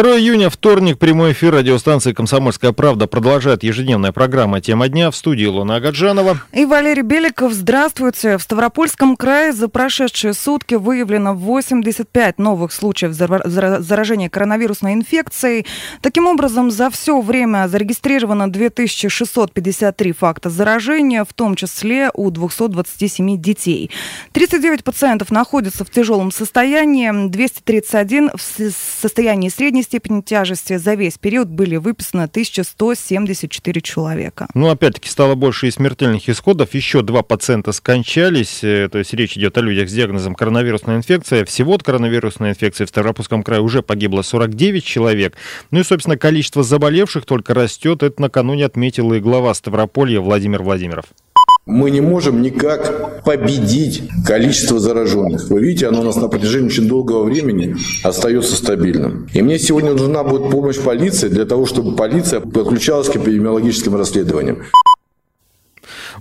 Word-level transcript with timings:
2 0.00 0.18
июня, 0.18 0.48
вторник, 0.48 0.98
прямой 0.98 1.32
эфир 1.32 1.52
радиостанции 1.52 2.14
«Комсомольская 2.14 2.72
правда» 2.72 3.06
продолжает 3.06 3.62
ежедневная 3.62 4.12
программа 4.12 4.62
«Тема 4.62 4.88
дня» 4.88 5.10
в 5.10 5.14
студии 5.14 5.44
Луна 5.44 5.76
Агаджанова. 5.76 6.40
И 6.54 6.64
Валерий 6.64 7.02
Беликов. 7.02 7.52
Здравствуйте. 7.52 8.38
В 8.38 8.42
Ставропольском 8.42 9.14
крае 9.14 9.52
за 9.52 9.68
прошедшие 9.68 10.32
сутки 10.32 10.76
выявлено 10.76 11.34
85 11.34 12.38
новых 12.38 12.72
случаев 12.72 13.12
заражения 13.12 14.30
коронавирусной 14.30 14.94
инфекцией. 14.94 15.66
Таким 16.00 16.28
образом, 16.28 16.70
за 16.70 16.88
все 16.88 17.20
время 17.20 17.68
зарегистрировано 17.68 18.50
2653 18.50 20.12
факта 20.12 20.48
заражения, 20.48 21.26
в 21.26 21.34
том 21.34 21.56
числе 21.56 22.10
у 22.14 22.30
227 22.30 23.38
детей. 23.38 23.90
39 24.32 24.82
пациентов 24.82 25.30
находятся 25.30 25.84
в 25.84 25.90
тяжелом 25.90 26.32
состоянии, 26.32 27.28
231 27.28 28.30
в 28.34 28.40
состоянии 29.02 29.50
средней 29.50 29.82
степени 29.90 30.20
тяжести. 30.20 30.76
За 30.76 30.94
весь 30.94 31.18
период 31.18 31.48
были 31.48 31.74
выписаны 31.74 32.22
1174 32.22 33.80
человека. 33.80 34.46
Ну, 34.54 34.68
опять-таки, 34.68 35.08
стало 35.08 35.34
больше 35.34 35.66
и 35.66 35.70
смертельных 35.72 36.28
исходов. 36.28 36.74
Еще 36.74 37.02
два 37.02 37.24
пациента 37.24 37.72
скончались. 37.72 38.62
Э, 38.62 38.88
то 38.88 38.98
есть 38.98 39.12
речь 39.14 39.36
идет 39.36 39.58
о 39.58 39.62
людях 39.62 39.88
с 39.88 39.92
диагнозом 39.92 40.36
коронавирусная 40.36 40.96
инфекция. 40.96 41.44
Всего 41.44 41.74
от 41.74 41.82
коронавирусной 41.82 42.50
инфекции 42.50 42.84
в 42.84 42.88
Ставропольском 42.88 43.42
крае 43.42 43.62
уже 43.62 43.82
погибло 43.82 44.22
49 44.22 44.84
человек. 44.84 45.36
Ну 45.72 45.80
и, 45.80 45.82
собственно, 45.82 46.16
количество 46.16 46.62
заболевших 46.62 47.26
только 47.26 47.52
растет. 47.52 48.04
Это 48.04 48.22
накануне 48.22 48.66
отметил 48.66 49.12
и 49.12 49.18
глава 49.18 49.52
Ставрополья 49.54 50.20
Владимир 50.20 50.62
Владимиров. 50.62 51.06
Мы 51.66 51.90
не 51.90 52.00
можем 52.00 52.42
никак 52.42 53.22
победить 53.22 54.02
количество 54.26 54.80
зараженных. 54.80 55.50
Вы 55.50 55.60
видите, 55.60 55.86
оно 55.86 56.00
у 56.00 56.04
нас 56.04 56.16
на 56.16 56.28
протяжении 56.28 56.66
очень 56.66 56.88
долгого 56.88 57.22
времени 57.22 57.76
остается 58.02 58.56
стабильным. 58.56 59.28
И 59.32 59.40
мне 59.40 59.58
сегодня 59.58 59.92
нужна 59.92 60.24
будет 60.24 60.50
помощь 60.50 60.78
полиции 60.78 61.28
для 61.28 61.44
того, 61.44 61.66
чтобы 61.66 61.94
полиция 61.94 62.40
подключалась 62.40 63.08
к 63.08 63.16
эпидемиологическим 63.16 63.94
расследованиям. 63.94 64.64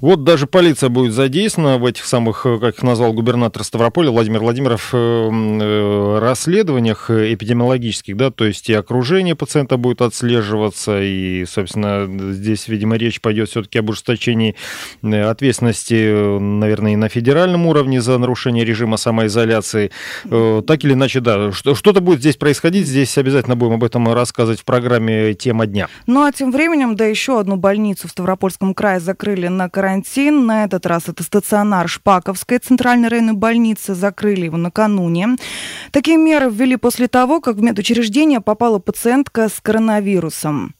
Вот 0.01 0.23
даже 0.23 0.47
полиция 0.47 0.89
будет 0.89 1.13
задействована 1.13 1.77
в 1.77 1.85
этих 1.85 2.05
самых, 2.05 2.45
э, 2.45 2.57
как 2.59 2.75
их 2.75 2.83
назвал 2.83 3.11
губернатор 3.11 3.63
Ставрополя 3.63 4.11
Владимир 4.11 4.39
Владимиров, 4.39 4.91
э, 4.93 4.97
э, 4.97 6.19
расследованиях 6.19 7.09
эпидемиологических, 7.09 8.15
да, 8.15 8.31
то 8.31 8.45
есть 8.45 8.69
и 8.69 8.73
окружение 8.73 9.35
пациента 9.35 9.77
будет 9.77 10.01
отслеживаться, 10.01 11.01
и, 11.01 11.43
собственно, 11.45 12.07
здесь, 12.33 12.67
видимо, 12.67 12.95
речь 12.95 13.19
пойдет 13.19 13.49
все-таки 13.49 13.79
об 13.79 13.89
ужесточении 13.89 14.55
ответственности, 15.01 16.39
наверное, 16.39 16.93
и 16.93 16.95
на 16.95 17.09
федеральном 17.09 17.65
уровне 17.65 18.01
за 18.01 18.17
нарушение 18.17 18.63
режима 18.63 18.97
самоизоляции. 18.97 19.91
Так 20.23 20.83
или 20.83 20.93
иначе, 20.93 21.19
да, 21.19 21.51
что-то 21.51 22.01
будет 22.01 22.19
здесь 22.19 22.37
происходить, 22.37 22.87
здесь 22.87 23.17
обязательно 23.17 23.55
будем 23.55 23.73
об 23.73 23.83
этом 23.83 24.11
рассказывать 24.13 24.61
в 24.61 24.65
программе 24.65 25.33
«Тема 25.33 25.65
дня». 25.65 25.87
Ну 26.07 26.23
а 26.23 26.31
тем 26.31 26.51
временем, 26.51 26.95
да, 26.95 27.05
еще 27.05 27.39
одну 27.39 27.55
больницу 27.55 28.07
в 28.07 28.11
Ставропольском 28.11 28.73
крае 28.73 28.99
закрыли 28.99 29.47
на 29.47 29.69
карантин. 29.69 29.88
На 29.89 30.63
этот 30.65 30.85
раз 30.85 31.07
это 31.07 31.23
стационар 31.23 31.87
Шпаковской 31.87 32.59
центральной 32.59 33.09
районной 33.09 33.33
больницы. 33.33 33.95
Закрыли 33.95 34.45
его 34.45 34.57
накануне. 34.57 35.37
Такие 35.91 36.17
меры 36.17 36.49
ввели 36.49 36.75
после 36.77 37.07
того, 37.07 37.41
как 37.41 37.55
в 37.55 37.61
медучреждение 37.61 38.41
попала 38.41 38.79
пациентка 38.79 39.49
с 39.49 39.59
коронавирусом. 39.61 40.75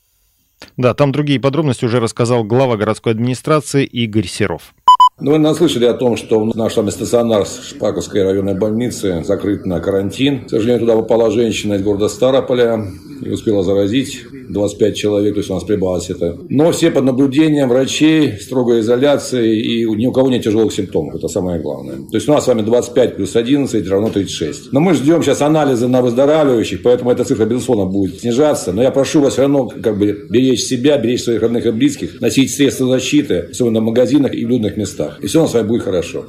Да, 0.77 0.93
там 0.93 1.11
другие 1.11 1.39
подробности 1.39 1.85
уже 1.85 1.99
рассказал 1.99 2.43
глава 2.43 2.77
городской 2.77 3.13
администрации 3.13 3.85
Игорь 3.85 4.27
Серов. 4.27 4.73
Ну, 5.21 5.31
вы 5.31 5.37
наслышали 5.37 5.85
о 5.85 5.93
том, 5.93 6.15
что 6.15 6.43
наш 6.55 6.73
там 6.75 6.89
стационар 6.89 7.45
Шпаковской 7.45 8.23
районной 8.23 8.53
больницы 8.53 9.21
закрыт 9.25 9.65
на 9.65 9.81
карантин. 9.81 10.45
К 10.45 10.49
сожалению, 10.49 10.79
туда 10.79 10.95
попала 10.95 11.29
женщина 11.29 11.73
из 11.73 11.81
города 11.81 12.07
Старополя 12.07 12.85
и 13.21 13.29
успела 13.29 13.63
заразить 13.63 14.25
25 14.49 14.95
человек, 14.95 15.33
то 15.33 15.39
есть 15.39 15.49
у 15.49 15.53
нас 15.53 15.63
прибавилось 15.63 16.09
это. 16.09 16.37
Но 16.49 16.71
все 16.71 16.89
под 16.89 17.03
наблюдением 17.03 17.69
врачей, 17.69 18.33
строгой 18.39 18.79
изоляции 18.79 19.59
и 19.59 19.85
ни 19.85 20.07
у 20.07 20.11
кого 20.11 20.29
нет 20.29 20.43
тяжелых 20.43 20.73
симптомов, 20.73 21.15
это 21.15 21.27
самое 21.27 21.59
главное. 21.59 21.97
То 21.97 22.15
есть 22.15 22.27
у 22.27 22.31
нас 22.31 22.45
с 22.45 22.47
вами 22.47 22.61
25 22.61 23.15
плюс 23.15 23.35
11 23.35 23.89
равно 23.89 24.09
36. 24.09 24.73
Но 24.73 24.79
мы 24.79 24.93
ждем 24.93 25.21
сейчас 25.21 25.41
анализы 25.41 25.87
на 25.87 26.01
выздоравливающих, 26.01 26.81
поэтому 26.81 27.11
эта 27.11 27.23
цифра, 27.23 27.45
безусловно, 27.45 27.85
будет 27.85 28.21
снижаться. 28.21 28.73
Но 28.73 28.81
я 28.81 28.91
прошу 28.91 29.21
вас 29.21 29.33
все 29.33 29.43
равно 29.43 29.67
как 29.67 29.97
бы 29.97 30.25
беречь 30.29 30.61
себя, 30.61 30.97
беречь 30.97 31.23
своих 31.23 31.41
родных 31.41 31.65
и 31.65 31.71
близких, 31.71 32.19
носить 32.19 32.53
средства 32.53 32.87
защиты, 32.87 33.49
особенно 33.51 33.81
в 33.81 33.83
магазинах 33.83 34.33
и 34.33 34.45
в 34.45 34.49
людных 34.49 34.77
местах. 34.77 35.08
И 35.19 35.27
все 35.27 35.39
у 35.39 35.41
нас 35.43 35.51
с 35.51 35.53
вами 35.53 35.67
будет 35.67 35.83
хорошо. 35.83 36.25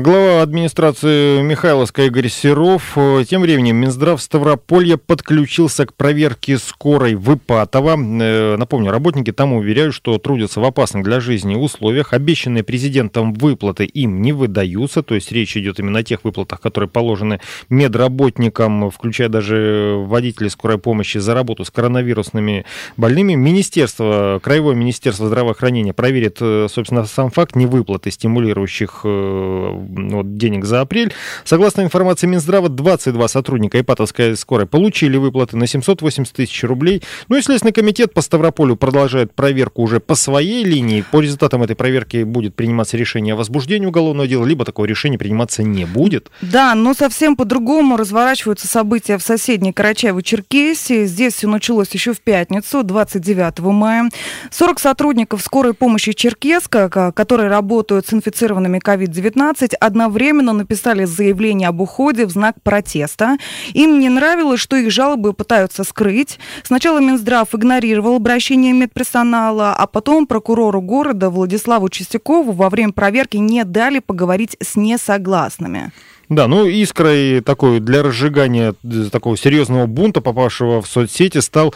Глава 0.00 0.42
администрации 0.42 1.42
Михайловска 1.42 2.04
Игорь 2.04 2.28
Серов. 2.28 2.96
Тем 3.28 3.42
временем 3.42 3.78
Минздрав 3.78 4.22
Ставрополья 4.22 4.96
подключился 4.96 5.86
к 5.86 5.94
проверке 5.94 6.58
скорой 6.58 7.16
в 7.16 7.34
Ипатово. 7.34 7.96
Э, 7.98 8.56
напомню, 8.56 8.92
работники 8.92 9.32
там 9.32 9.54
уверяют, 9.54 9.96
что 9.96 10.16
трудятся 10.18 10.60
в 10.60 10.64
опасных 10.64 11.02
для 11.02 11.18
жизни 11.18 11.56
условиях. 11.56 12.12
Обещанные 12.12 12.62
президентом 12.62 13.34
выплаты 13.34 13.86
им 13.86 14.22
не 14.22 14.32
выдаются. 14.32 15.02
То 15.02 15.16
есть 15.16 15.32
речь 15.32 15.56
идет 15.56 15.80
именно 15.80 15.98
о 15.98 16.04
тех 16.04 16.22
выплатах, 16.22 16.60
которые 16.60 16.88
положены 16.88 17.40
медработникам, 17.68 18.92
включая 18.92 19.28
даже 19.28 19.96
водителей 20.06 20.50
скорой 20.50 20.78
помощи 20.78 21.18
за 21.18 21.34
работу 21.34 21.64
с 21.64 21.72
коронавирусными 21.72 22.66
больными. 22.96 23.34
Министерство, 23.34 24.38
Краевое 24.44 24.76
министерство 24.76 25.26
здравоохранения 25.26 25.92
проверит, 25.92 26.36
э, 26.40 26.68
собственно, 26.70 27.04
сам 27.04 27.32
факт 27.32 27.56
невыплаты 27.56 28.12
стимулирующих 28.12 29.00
э, 29.02 29.87
вот, 29.88 30.36
денег 30.36 30.64
за 30.64 30.82
апрель. 30.82 31.12
Согласно 31.44 31.80
информации 31.80 32.26
Минздрава, 32.26 32.68
22 32.68 33.28
сотрудника 33.28 33.80
Ипатовской 33.80 34.36
скорой 34.36 34.66
получили 34.66 35.16
выплаты 35.16 35.56
на 35.56 35.66
780 35.66 36.32
тысяч 36.32 36.62
рублей. 36.64 37.02
Ну 37.28 37.36
и 37.36 37.42
Следственный 37.42 37.72
комитет 37.72 38.12
по 38.12 38.20
Ставрополю 38.20 38.76
продолжает 38.76 39.32
проверку 39.34 39.82
уже 39.82 40.00
по 40.00 40.14
своей 40.14 40.64
линии. 40.64 41.04
По 41.10 41.20
результатам 41.20 41.62
этой 41.62 41.74
проверки 41.74 42.22
будет 42.22 42.54
приниматься 42.54 42.96
решение 42.96 43.34
о 43.34 43.36
возбуждении 43.36 43.86
уголовного 43.86 44.28
дела, 44.28 44.44
либо 44.44 44.64
такого 44.64 44.84
решения 44.84 45.18
приниматься 45.18 45.62
не 45.62 45.86
будет. 45.86 46.30
Да, 46.42 46.74
но 46.74 46.94
совсем 46.94 47.36
по-другому 47.36 47.96
разворачиваются 47.96 48.66
события 48.66 49.16
в 49.18 49.22
соседней 49.22 49.72
Карачаево-Черкесии. 49.72 51.04
Здесь 51.06 51.34
все 51.34 51.48
началось 51.48 51.90
еще 51.90 52.12
в 52.12 52.20
пятницу, 52.20 52.82
29 52.82 53.60
мая. 53.60 54.10
40 54.50 54.80
сотрудников 54.80 55.42
скорой 55.42 55.72
помощи 55.72 56.12
Черкеска, 56.12 57.12
которые 57.14 57.48
работают 57.48 58.06
с 58.06 58.12
инфицированными 58.12 58.78
COVID-19, 58.78 59.67
одновременно 59.74 60.52
написали 60.52 61.04
заявление 61.04 61.68
об 61.68 61.80
уходе 61.80 62.26
в 62.26 62.30
знак 62.30 62.56
протеста. 62.62 63.36
Им 63.72 63.98
не 63.98 64.08
нравилось, 64.08 64.60
что 64.60 64.76
их 64.76 64.90
жалобы 64.90 65.32
пытаются 65.32 65.84
скрыть. 65.84 66.38
Сначала 66.62 66.98
Минздрав 66.98 67.54
игнорировал 67.54 68.16
обращение 68.16 68.72
медперсонала, 68.72 69.74
а 69.74 69.86
потом 69.86 70.26
прокурору 70.26 70.80
города 70.80 71.30
Владиславу 71.30 71.88
Чистякову 71.88 72.52
во 72.52 72.70
время 72.70 72.92
проверки 72.92 73.36
не 73.36 73.64
дали 73.64 73.98
поговорить 73.98 74.56
с 74.60 74.76
несогласными. 74.76 75.92
Да, 76.28 76.46
ну 76.46 76.66
искрой 76.66 77.40
такой 77.40 77.80
для 77.80 78.02
разжигания 78.02 78.74
такого 79.10 79.36
серьезного 79.36 79.86
бунта, 79.86 80.20
попавшего 80.20 80.82
в 80.82 80.86
соцсети, 80.86 81.38
стал 81.38 81.74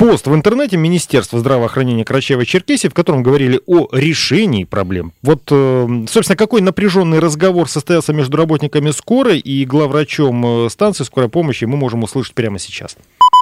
пост 0.00 0.26
в 0.26 0.34
интернете 0.34 0.78
Министерства 0.78 1.38
здравоохранения 1.38 2.04
Карачаева-Черкесии, 2.04 2.88
в 2.88 2.94
котором 2.94 3.22
говорили 3.22 3.60
о 3.66 3.86
решении 3.92 4.64
проблем. 4.64 5.12
Вот, 5.20 5.42
э, 5.50 6.06
собственно, 6.08 6.38
какой 6.38 6.62
напряженный 6.62 7.18
разговор 7.18 7.68
состоялся 7.68 8.14
между 8.14 8.38
работниками 8.38 8.92
скорой 8.92 9.38
и 9.38 9.66
главврачом 9.66 10.64
э, 10.64 10.70
станции 10.70 11.04
скорой 11.04 11.28
помощи, 11.28 11.66
мы 11.66 11.76
можем 11.76 12.02
услышать 12.02 12.32
прямо 12.32 12.58
сейчас. 12.58 12.96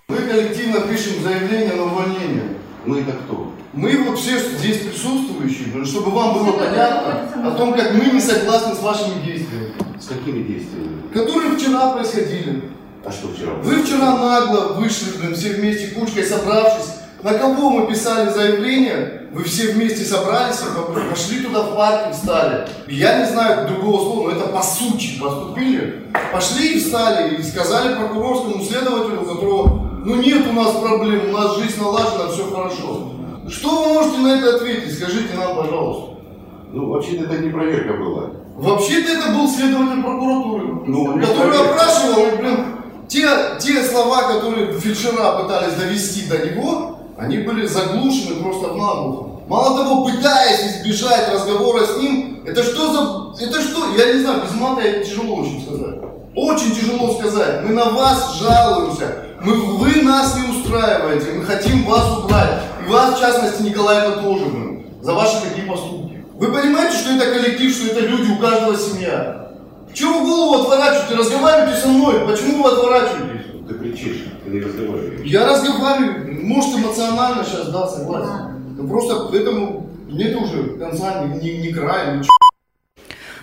Мы 0.09 0.17
коллективно 0.17 0.81
пишем 0.81 1.23
заявление 1.23 1.75
на 1.75 1.85
увольнение. 1.85 2.43
Мы 2.85 3.03
это 3.03 3.13
кто? 3.13 3.53
Мы 3.73 3.97
вот 4.03 4.19
все 4.19 4.41
здесь 4.41 4.79
присутствующие, 4.79 5.85
чтобы 5.85 6.11
вам 6.11 6.35
было 6.35 6.53
понятно 6.59 7.49
о 7.49 7.53
том, 7.53 7.73
как 7.73 7.94
мы 7.94 8.06
не 8.06 8.21
согласны 8.21 8.75
с 8.75 8.82
вашими 8.82 9.25
действиями. 9.25 9.75
С 10.00 10.06
какими 10.06 10.43
действиями? 10.43 11.03
Которые 11.15 11.56
вчера 11.56 11.93
происходили. 11.93 12.62
А 13.05 13.12
что 13.12 13.29
вчера? 13.29 13.53
Вы 13.62 13.83
вчера 13.83 14.17
нагло 14.17 14.75
вышли, 14.75 15.19
блин, 15.19 15.35
все 15.35 15.55
вместе 15.55 15.95
кучкой 15.95 16.25
собравшись. 16.25 16.95
На 17.23 17.35
кого 17.35 17.71
мы 17.71 17.87
писали 17.89 18.31
заявление? 18.31 19.29
Вы 19.33 19.45
все 19.45 19.73
вместе 19.73 20.05
собрались 20.05 20.61
и 20.61 21.11
пошли 21.11 21.41
туда 21.41 21.62
в 21.62 21.77
парк 21.77 22.09
и 22.11 22.12
встали. 22.12 22.69
Я 22.87 23.19
не 23.19 23.27
знаю 23.27 23.69
другого 23.69 24.00
слова, 24.00 24.31
но 24.31 24.37
это 24.37 24.49
по 24.49 24.62
сути 24.62 25.19
поступили. 25.21 26.05
Пошли 26.33 26.75
и 26.75 26.81
встали 26.81 27.37
и 27.37 27.43
сказали 27.43 27.97
прокурорскому 27.97 28.65
следователю, 28.65 29.23
которого, 29.23 30.01
ну 30.05 30.17
нет 30.17 30.47
у 30.49 30.53
нас 30.53 30.77
проблем, 30.77 31.29
у 31.29 31.33
нас 31.33 31.56
жизнь 31.59 31.81
налажена, 31.81 32.29
все 32.29 32.44
хорошо. 32.51 33.12
Что 33.49 33.83
вы 33.83 33.94
можете 33.94 34.19
на 34.19 34.39
это 34.39 34.56
ответить? 34.56 34.94
Скажите 34.94 35.35
нам, 35.37 35.56
пожалуйста. 35.56 36.19
Ну, 36.73 36.89
вообще-то 36.91 37.25
это 37.25 37.39
не 37.39 37.51
проверка 37.51 37.94
была. 37.94 38.31
Вообще-то 38.56 39.12
это 39.12 39.33
был 39.33 39.49
следователь 39.49 40.03
прокуратуры, 40.03 40.83
ну, 40.87 41.21
который 41.21 41.59
опрашивал, 41.59 42.37
блин, 42.39 42.59
те, 43.08 43.26
те 43.58 43.82
слова, 43.82 44.34
которые 44.34 44.72
вчера 44.72 45.32
пытались 45.40 45.75
довести 45.75 46.26
до 46.26 46.46
него, 46.46 46.99
они 47.16 47.38
были 47.38 47.66
заглушены 47.66 48.43
просто 48.43 48.69
в 48.69 48.76
наглухо. 48.76 49.28
Мало 49.49 49.78
того, 49.78 50.05
пытаясь 50.05 50.76
избежать 50.76 51.32
разговора 51.32 51.87
с 51.87 51.96
ним, 51.96 52.43
это 52.46 52.62
что 52.62 52.93
за... 52.93 53.44
Это 53.44 53.62
что? 53.62 53.94
Я 53.96 54.12
не 54.12 54.20
знаю, 54.20 54.43
без 54.43 54.55
мата 54.55 54.82
это 54.82 55.08
тяжело 55.08 55.37
очень 55.37 55.62
сказать. 55.62 55.96
Очень 56.37 56.75
тяжело 56.75 57.14
сказать. 57.14 57.64
Мы 57.64 57.70
на 57.70 57.87
вас 57.87 58.38
жалуемся. 58.38 59.25
Мы, 59.43 59.55
вы 59.55 60.02
нас 60.02 60.37
не 60.37 60.50
устраиваете. 60.50 61.32
Мы 61.32 61.44
хотим 61.44 61.84
вас 61.84 62.19
убрать. 62.19 62.60
И 62.87 62.90
вас, 62.90 63.16
в 63.16 63.20
частности, 63.20 63.62
Николаевна 63.62 64.22
тоже. 64.22 64.44
За 65.00 65.14
ваши 65.14 65.40
такие 65.49 65.66
поступки. 65.66 66.25
Вы 66.34 66.52
понимаете, 66.52 66.96
что 66.96 67.12
это 67.14 67.32
коллектив, 67.32 67.75
что 67.75 67.87
это 67.87 68.00
люди, 68.00 68.31
у 68.32 68.38
каждого 68.38 68.76
семья? 68.76 69.48
Чего 69.94 70.20
вы 70.20 70.26
голову 70.26 70.62
отворачиваете? 70.62 71.14
Разговаривайте 71.14 71.81
со 71.81 71.88
мной. 71.88 72.26
Почему 72.26 72.62
вы 72.62 72.70
отворачиваетесь? 72.70 73.46
Ты 73.69 73.75
кричишь, 73.75 74.25
ты 74.44 74.50
не 74.50 74.61
разговариваешь. 74.61 75.26
Я 75.26 75.46
разговариваю, 75.46 76.46
может 76.46 76.75
эмоционально 76.76 77.44
сейчас, 77.44 77.69
да, 77.69 77.87
согласен. 77.87 78.76
Но 78.76 78.88
просто 78.88 79.29
к 79.29 79.35
этому 79.35 79.90
нет 80.08 80.37
уже 80.37 80.79
конца, 80.79 81.25
ни, 81.25 81.38
ни, 81.44 81.67
ни 81.67 81.73
края, 81.73 82.17
ничего. 82.17 82.31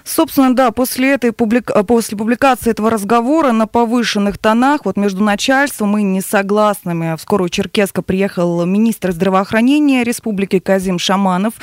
Собственно, 0.05 0.55
да, 0.55 0.69
после, 0.69 1.13
этой 1.13 1.31
публик... 1.31 1.71
а, 1.71 1.83
после 1.83 2.15
публикации 2.15 2.69
этого 2.69 2.91
разговора 2.91 3.51
на 3.51 3.65
повышенных 3.65 4.37
тонах, 4.37 4.81
вот 4.85 4.97
между 4.97 5.23
начальством 5.23 5.97
и 5.97 6.03
несогласными, 6.03 7.15
в 7.17 7.21
скорую 7.21 7.49
Черкеска 7.49 8.03
приехал 8.03 8.65
министр 8.65 9.11
здравоохранения 9.11 10.03
республики 10.03 10.59
Казим 10.59 10.99
Шаманов. 10.99 11.55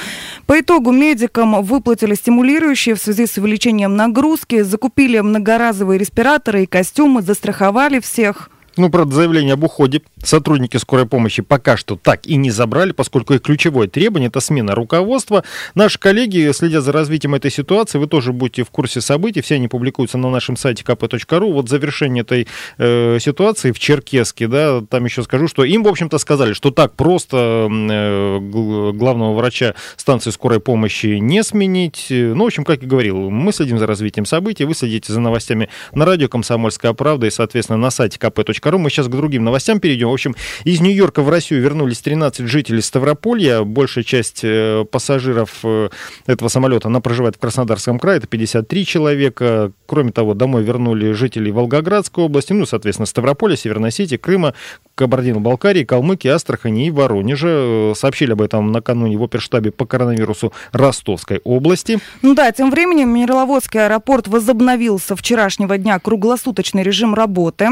По 0.47 0.59
итогу 0.59 0.91
медикам 0.91 1.62
выплатили 1.62 2.17
стимулирующие 2.17 2.97
в 2.97 2.99
связи 2.99 3.27
с 3.29 3.39
увеличением 3.39 3.94
нагрузки, 3.94 4.62
закупили 4.62 5.21
многоразовые 5.21 5.99
респираторы 5.99 6.65
и 6.65 6.67
костюмы, 6.67 7.23
застраховали 7.23 8.00
всех. 8.00 8.50
Ну, 8.77 8.91
правда, 8.91 9.15
заявление 9.15 9.55
об 9.55 9.65
уходе 9.65 10.03
сотрудники 10.23 10.79
скорой 10.79 11.07
помощи 11.07 11.43
пока 11.43 11.77
что 11.77 11.97
так 11.97 12.27
и 12.27 12.37
не 12.37 12.51
забрали, 12.51 12.93
поскольку 12.93 13.35
их 13.35 13.43
ключевое 13.43 13.87
требование– 13.87 14.29
это 14.29 14.41
смена 14.41 14.75
руководства. 14.75 15.45
Наши 15.75 15.99
коллеги 15.99 16.51
следят 16.53 16.83
за 16.85 16.93
развитием 16.93 17.35
этой 17.35 17.51
ситуации, 17.51 17.99
вы 17.99 18.07
тоже 18.07 18.33
будете 18.33 18.65
в 18.65 18.71
курсе 18.71 19.01
событий, 19.01 19.43
все 19.43 19.57
они 19.57 19.69
публикуются 19.69 20.17
на 20.17 20.31
нашем 20.31 20.57
сайте 20.57 20.85
kp.ru. 20.85 21.53
Вот 21.53 21.69
завершение 21.69 22.23
этой 22.23 22.49
э, 22.79 23.19
ситуации 23.21 23.73
в 23.73 23.79
Черкеске, 23.79 24.49
да, 24.49 24.81
там 24.89 25.05
еще 25.05 25.23
скажу, 25.23 25.49
что 25.49 25.65
им, 25.65 25.83
в 25.83 25.89
общем-то, 25.89 26.17
сказали, 26.19 26.55
что 26.55 26.71
так 26.71 26.95
просто 26.95 27.69
э, 27.71 28.39
гл- 28.41 28.93
главного 28.93 29.35
врача 29.35 29.75
станции 29.97 30.31
скорой 30.31 30.61
помощи 30.61 31.19
не 31.19 31.43
сменить. 31.43 32.07
Ну, 32.11 32.45
в 32.45 32.47
общем, 32.47 32.65
как 32.65 32.83
и 32.83 32.87
говорил, 32.87 33.31
мы 33.31 33.53
следим 33.53 33.79
за 33.79 33.87
развитием 33.87 34.25
событий, 34.25 34.65
вы 34.65 34.75
следите 34.75 35.13
за 35.13 35.21
новостями 35.21 35.69
на 35.93 36.07
радио 36.07 36.29
«Комсомольская 36.29 36.93
правда» 36.95 37.27
и, 37.27 37.31
соответственно, 37.31 37.79
на 37.79 37.91
сайте 37.91 38.19
kp.ru. 38.19 38.62
Мы 38.64 38.91
сейчас 38.91 39.09
к 39.09 39.11
другим 39.11 39.44
новостям 39.44 39.81
перейдем. 39.81 40.09
В 40.09 40.12
общем, 40.12 40.35
из 40.64 40.81
Нью-Йорка 40.81 41.23
в 41.23 41.29
Россию 41.29 41.62
вернулись 41.62 42.00
13 42.00 42.47
жителей 42.47 42.81
Ставрополья. 42.81 43.62
Большая 43.62 44.05
часть 44.05 44.41
э, 44.43 44.85
пассажиров 44.91 45.61
э, 45.64 45.88
этого 46.26 46.49
самолета, 46.49 46.88
она 46.88 47.00
проживает 47.00 47.37
в 47.37 47.38
Краснодарском 47.38 47.99
крае, 47.99 48.19
это 48.19 48.26
53 48.26 48.87
человека. 48.87 49.73
Кроме 49.87 50.12
того, 50.12 50.35
домой 50.35 50.62
вернули 50.62 51.12
жителей 51.12 51.50
Волгоградской 51.50 52.25
области, 52.25 52.53
ну, 52.53 52.67
соответственно, 52.67 53.06
Ставрополя, 53.06 53.56
Северной 53.56 53.88
Осетии, 53.88 54.17
Крыма, 54.17 54.55
Кабардино-Балкарии, 54.94 55.85
Калмыкии, 55.85 56.29
Астрахани 56.29 56.87
и 56.87 56.91
Воронежа. 56.91 57.49
Э, 57.49 57.93
Сообщили 57.97 58.32
об 58.32 58.43
этом 58.43 58.73
накануне 58.73 59.17
в 59.17 59.23
оперштабе 59.23 59.70
по 59.70 59.87
коронавирусу 59.87 60.53
Ростовской 60.73 61.41
области. 61.44 61.99
Ну 62.23 62.35
да, 62.35 62.53
тем 62.53 62.70
временем 62.70 63.11
Мироводский 63.11 63.85
аэропорт 63.85 64.29
возобновился 64.29 65.17
вчерашнего 65.17 65.79
дня 65.79 65.99
круглосуточный 65.99 66.82
режим 66.82 67.14
работы. 67.14 67.69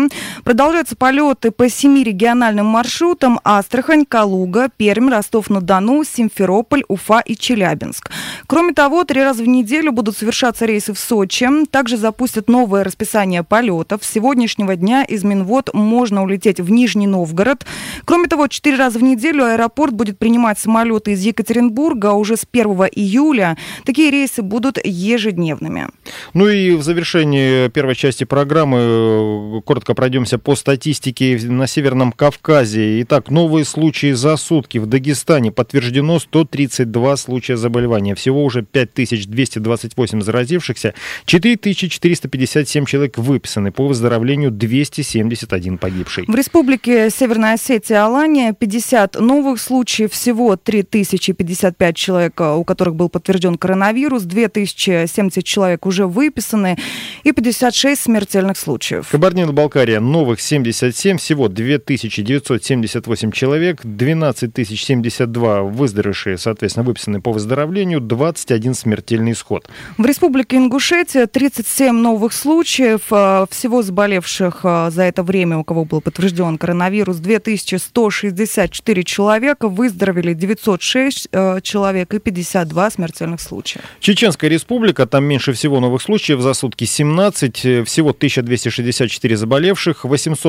Продолжаются 0.80 0.96
полеты 0.96 1.50
по 1.50 1.68
семи 1.68 2.02
региональным 2.02 2.64
маршрутам 2.64 3.38
Астрахань, 3.44 4.06
Калуга, 4.06 4.70
Пермь, 4.74 5.10
Ростов-на-Дону, 5.10 6.04
Симферополь, 6.04 6.84
Уфа 6.88 7.20
и 7.20 7.36
Челябинск. 7.36 8.10
Кроме 8.46 8.72
того, 8.72 9.04
три 9.04 9.22
раза 9.22 9.42
в 9.42 9.46
неделю 9.46 9.92
будут 9.92 10.16
совершаться 10.16 10.64
рейсы 10.64 10.94
в 10.94 10.98
Сочи. 10.98 11.46
Также 11.70 11.98
запустят 11.98 12.48
новое 12.48 12.82
расписание 12.82 13.42
полетов. 13.42 14.02
С 14.02 14.10
сегодняшнего 14.10 14.74
дня 14.74 15.04
из 15.04 15.22
Минвод 15.22 15.68
можно 15.74 16.22
улететь 16.22 16.60
в 16.60 16.70
Нижний 16.70 17.06
Новгород. 17.06 17.66
Кроме 18.06 18.28
того, 18.28 18.46
четыре 18.46 18.78
раза 18.78 18.98
в 18.98 19.02
неделю 19.02 19.44
аэропорт 19.44 19.92
будет 19.92 20.18
принимать 20.18 20.58
самолеты 20.58 21.12
из 21.12 21.20
Екатеринбурга, 21.20 22.12
уже 22.12 22.38
с 22.38 22.46
1 22.50 22.66
июля 22.92 23.58
такие 23.84 24.10
рейсы 24.10 24.40
будут 24.40 24.78
ежедневными. 24.82 25.88
Ну 26.32 26.48
и 26.48 26.74
в 26.74 26.82
завершении 26.82 27.68
первой 27.68 27.96
части 27.96 28.24
программы 28.24 28.78
э, 28.80 29.60
коротко 29.66 29.92
пройдемся 29.92 30.38
по 30.38 30.56
статистике 30.56 30.69
на 30.70 31.66
Северном 31.66 32.12
Кавказе. 32.12 33.02
Итак, 33.02 33.30
новые 33.30 33.64
случаи 33.64 34.12
за 34.12 34.36
сутки. 34.36 34.78
В 34.78 34.86
Дагестане 34.86 35.50
подтверждено 35.50 36.18
132 36.18 37.16
случая 37.16 37.56
заболевания. 37.56 38.14
Всего 38.14 38.44
уже 38.44 38.62
5228 38.62 40.22
заразившихся, 40.22 40.94
4457 41.24 42.84
человек 42.84 43.18
выписаны. 43.18 43.72
По 43.72 43.86
выздоровлению 43.86 44.50
271 44.50 45.78
погибший. 45.78 46.24
В 46.28 46.34
республике 46.34 47.10
Северная 47.10 47.54
Осетия 47.54 48.04
Алания 48.04 48.52
50 48.52 49.20
новых 49.20 49.60
случаев, 49.60 50.12
всего 50.12 50.56
3055 50.56 51.96
человек, 51.96 52.40
у 52.40 52.64
которых 52.64 52.94
был 52.94 53.08
подтвержден 53.08 53.56
коронавирус, 53.56 54.22
2070 54.22 55.44
человек 55.44 55.86
уже 55.86 56.06
выписаны 56.06 56.76
и 57.24 57.32
56 57.32 58.00
смертельных 58.00 58.56
случаев. 58.56 59.08
Кабардино-Балкария 59.10 60.00
новых 60.00 60.40
77, 60.64 61.16
всего 61.18 61.48
2978 61.48 63.32
человек, 63.32 63.80
12 63.82 64.50
072 64.68 65.62
выздоровевшие, 65.62 66.38
соответственно, 66.38 66.84
выписаны 66.84 67.20
по 67.20 67.32
выздоровлению, 67.32 68.00
21 68.00 68.74
смертельный 68.74 69.32
исход. 69.32 69.68
В 69.98 70.04
республике 70.04 70.56
Ингушетия 70.56 71.26
37 71.26 71.92
новых 71.92 72.32
случаев. 72.32 73.00
э, 73.10 73.46
Всего 73.50 73.82
заболевших 73.82 74.60
э, 74.64 74.90
за 74.90 75.02
это 75.02 75.22
время, 75.22 75.58
у 75.58 75.64
кого 75.64 75.84
был 75.84 76.00
подтвержден 76.00 76.58
коронавирус, 76.58 77.16
2164 77.16 79.04
человека. 79.04 79.68
Выздоровели 79.68 80.34
906 80.34 81.28
э, 81.32 81.60
человек 81.62 82.14
и 82.14 82.18
52 82.18 82.90
смертельных 82.90 83.40
случая. 83.40 83.80
Чеченская 84.00 84.50
республика, 84.50 85.06
там 85.06 85.24
меньше 85.24 85.52
всего 85.52 85.80
новых 85.80 86.02
случаев, 86.02 86.40
за 86.40 86.54
сутки 86.54 86.84
17, 86.84 87.64
э, 87.64 87.84
всего 87.84 88.10
1264 88.10 89.36
заболевших, 89.36 90.04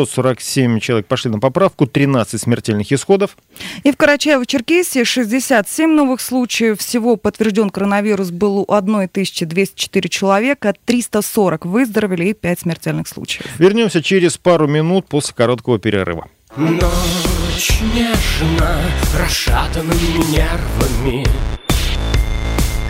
847 0.06 0.80
человек 0.80 1.08
пошли 1.08 1.32
на 1.32 1.40
поправку, 1.40 1.86
13 1.86 2.42
смертельных 2.42 2.92
исходов. 2.92 3.38
И 3.84 3.92
в 3.92 3.96
Карачаево-Черкесии 3.96 5.04
67 5.04 5.90
новых 5.90 6.22
случаев. 6.22 6.80
Всего 6.80 7.16
подтвержден 7.16 7.70
коронавирус 7.70 8.32
был 8.32 8.60
у 8.60 8.74
1204 8.74 10.10
человека, 10.10 10.74
340 10.86 11.66
выздоровели 11.66 12.30
и 12.30 12.34
5 12.34 12.60
смертельных 12.60 13.08
случаев. 13.08 13.46
Вернемся 13.60 14.02
через 14.02 14.38
пару 14.38 14.68
минут 14.68 15.08
после 15.08 15.34
короткого 15.36 15.80
перерыва. 15.80 16.28
Ночь 16.58 17.80
нежна, 17.94 18.82
расшатанными 19.18 20.32
нервами 20.32 21.26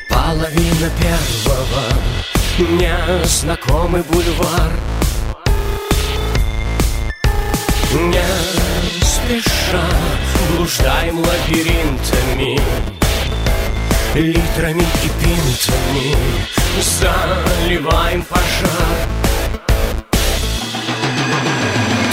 Половина 0.10 0.90
первого, 1.00 1.84
незнакомый 2.60 4.02
бульвар 4.04 4.72
Не 7.94 8.24
спеша 9.04 9.84
блуждаем 10.50 11.20
лабиринтами 11.20 12.62
Литрами 14.16 14.82
и 15.04 15.10
пинтами 15.20 16.16
заливаем 16.82 18.24
пожар. 18.24 18.98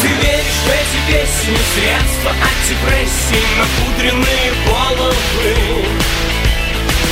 Ты 0.03 0.09
веришь 0.09 0.63
в 0.65 0.69
эти 0.69 0.99
песни, 1.13 1.57
средства 1.75 2.31
от 2.31 2.57
депрессии 2.69 3.47
Напудренные 3.59 4.49
головы. 4.67 5.57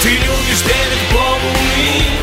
Ты 0.03 0.11
любишь 0.11 0.63
Дэвид 0.63 1.03
Боуи 1.13 2.17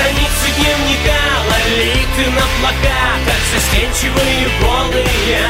Страницы 0.00 0.48
дневника 0.56 1.20
лолиты 1.50 2.24
на 2.30 2.46
плакатах 2.58 3.40
Застенчивые 3.52 4.48
голые 4.62 5.42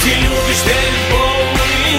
Ты 0.00 0.10
любишь 0.10 0.62
Дэвид 0.64 1.02
Боуи. 1.10 1.98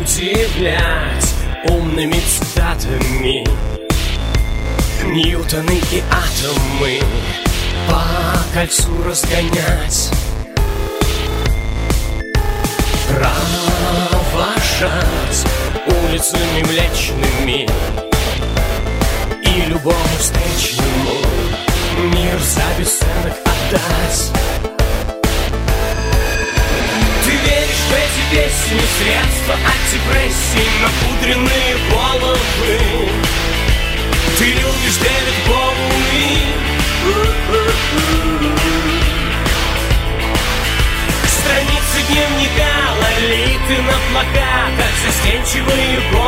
Удивлять 0.00 1.28
умными 1.64 2.20
цитатами. 2.20 3.44
Ньютоны 5.06 5.80
и 5.90 6.02
атомы. 6.08 7.00
По 7.88 8.02
кольцу 8.54 8.92
разгонять 9.02 10.12
Провожать 14.82 15.46
улицами 15.86 16.62
млечными 16.64 17.68
И 19.44 19.60
любому 19.68 19.96
встречному. 20.18 21.18
Мир 22.12 22.40
за 22.40 22.64
бесценок 22.76 23.36
отдать. 23.44 24.32
Ты 27.24 27.30
веришь 27.30 27.84
в 27.86 27.92
эти 27.94 28.22
песни, 28.34 28.80
средства 28.98 29.54
от 29.54 29.80
депрессии 29.92 30.68
Напудренные 30.82 31.76
головы. 31.92 32.78
Ты 34.36 34.44
любишь 34.46 34.96
Дэвид 34.96 35.38
Боуи 35.46 36.31
плакатах 45.42 45.42
Застенчивые 45.42 46.12
голые 46.12 46.21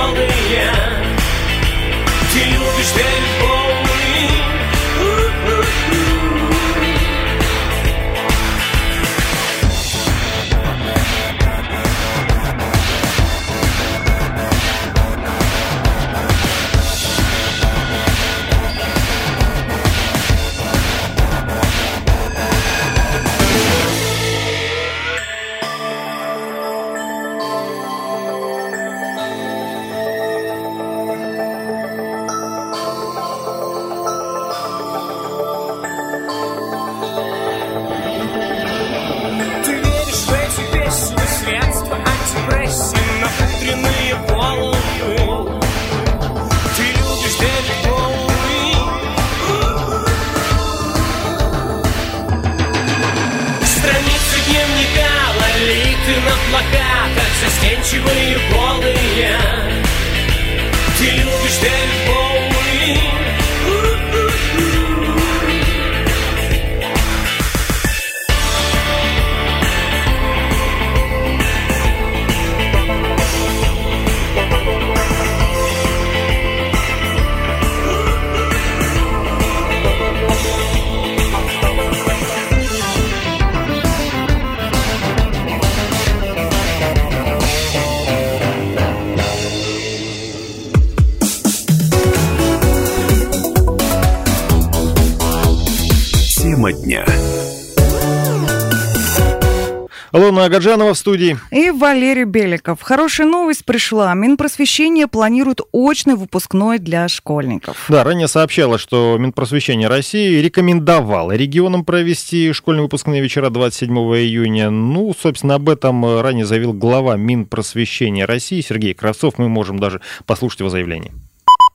Алена 100.45 100.57
Агаджанова 100.57 100.95
в 100.95 100.99
студии. 100.99 101.39
И 101.51 101.71
Валерий 101.71 102.25
Беликов. 102.25 102.83
Хорошая 102.83 103.27
новость 103.27 103.65
пришла. 103.65 104.13
Минпросвещение 104.15 105.07
планирует 105.07 105.61
очный 105.73 106.17
выпускной 106.17 106.79
для 106.79 107.09
школьников. 107.09 107.87
Да, 107.89 108.05
ранее 108.05 108.29
сообщалось, 108.29 108.81
что 108.81 109.17
Минпросвещение 109.19 109.89
России 109.89 110.41
рекомендовало 110.41 111.33
регионам 111.33 111.85
провести 111.85 112.53
школьные 112.53 112.83
выпускные 112.83 113.23
вечера 113.23 113.49
27 113.51 113.91
июня. 113.97 114.71
Ну, 114.71 115.15
собственно, 115.19 115.55
об 115.55 115.69
этом 115.69 116.21
ранее 116.21 116.45
заявил 116.45 116.73
глава 116.73 117.17
Минпросвещения 117.17 118.27
России 118.27 118.61
Сергей 118.61 118.95
Кравцов. 118.95 119.39
Мы 119.39 119.49
можем 119.49 119.79
даже 119.79 120.01
послушать 120.27 120.61
его 120.61 120.69
заявление. 120.69 121.13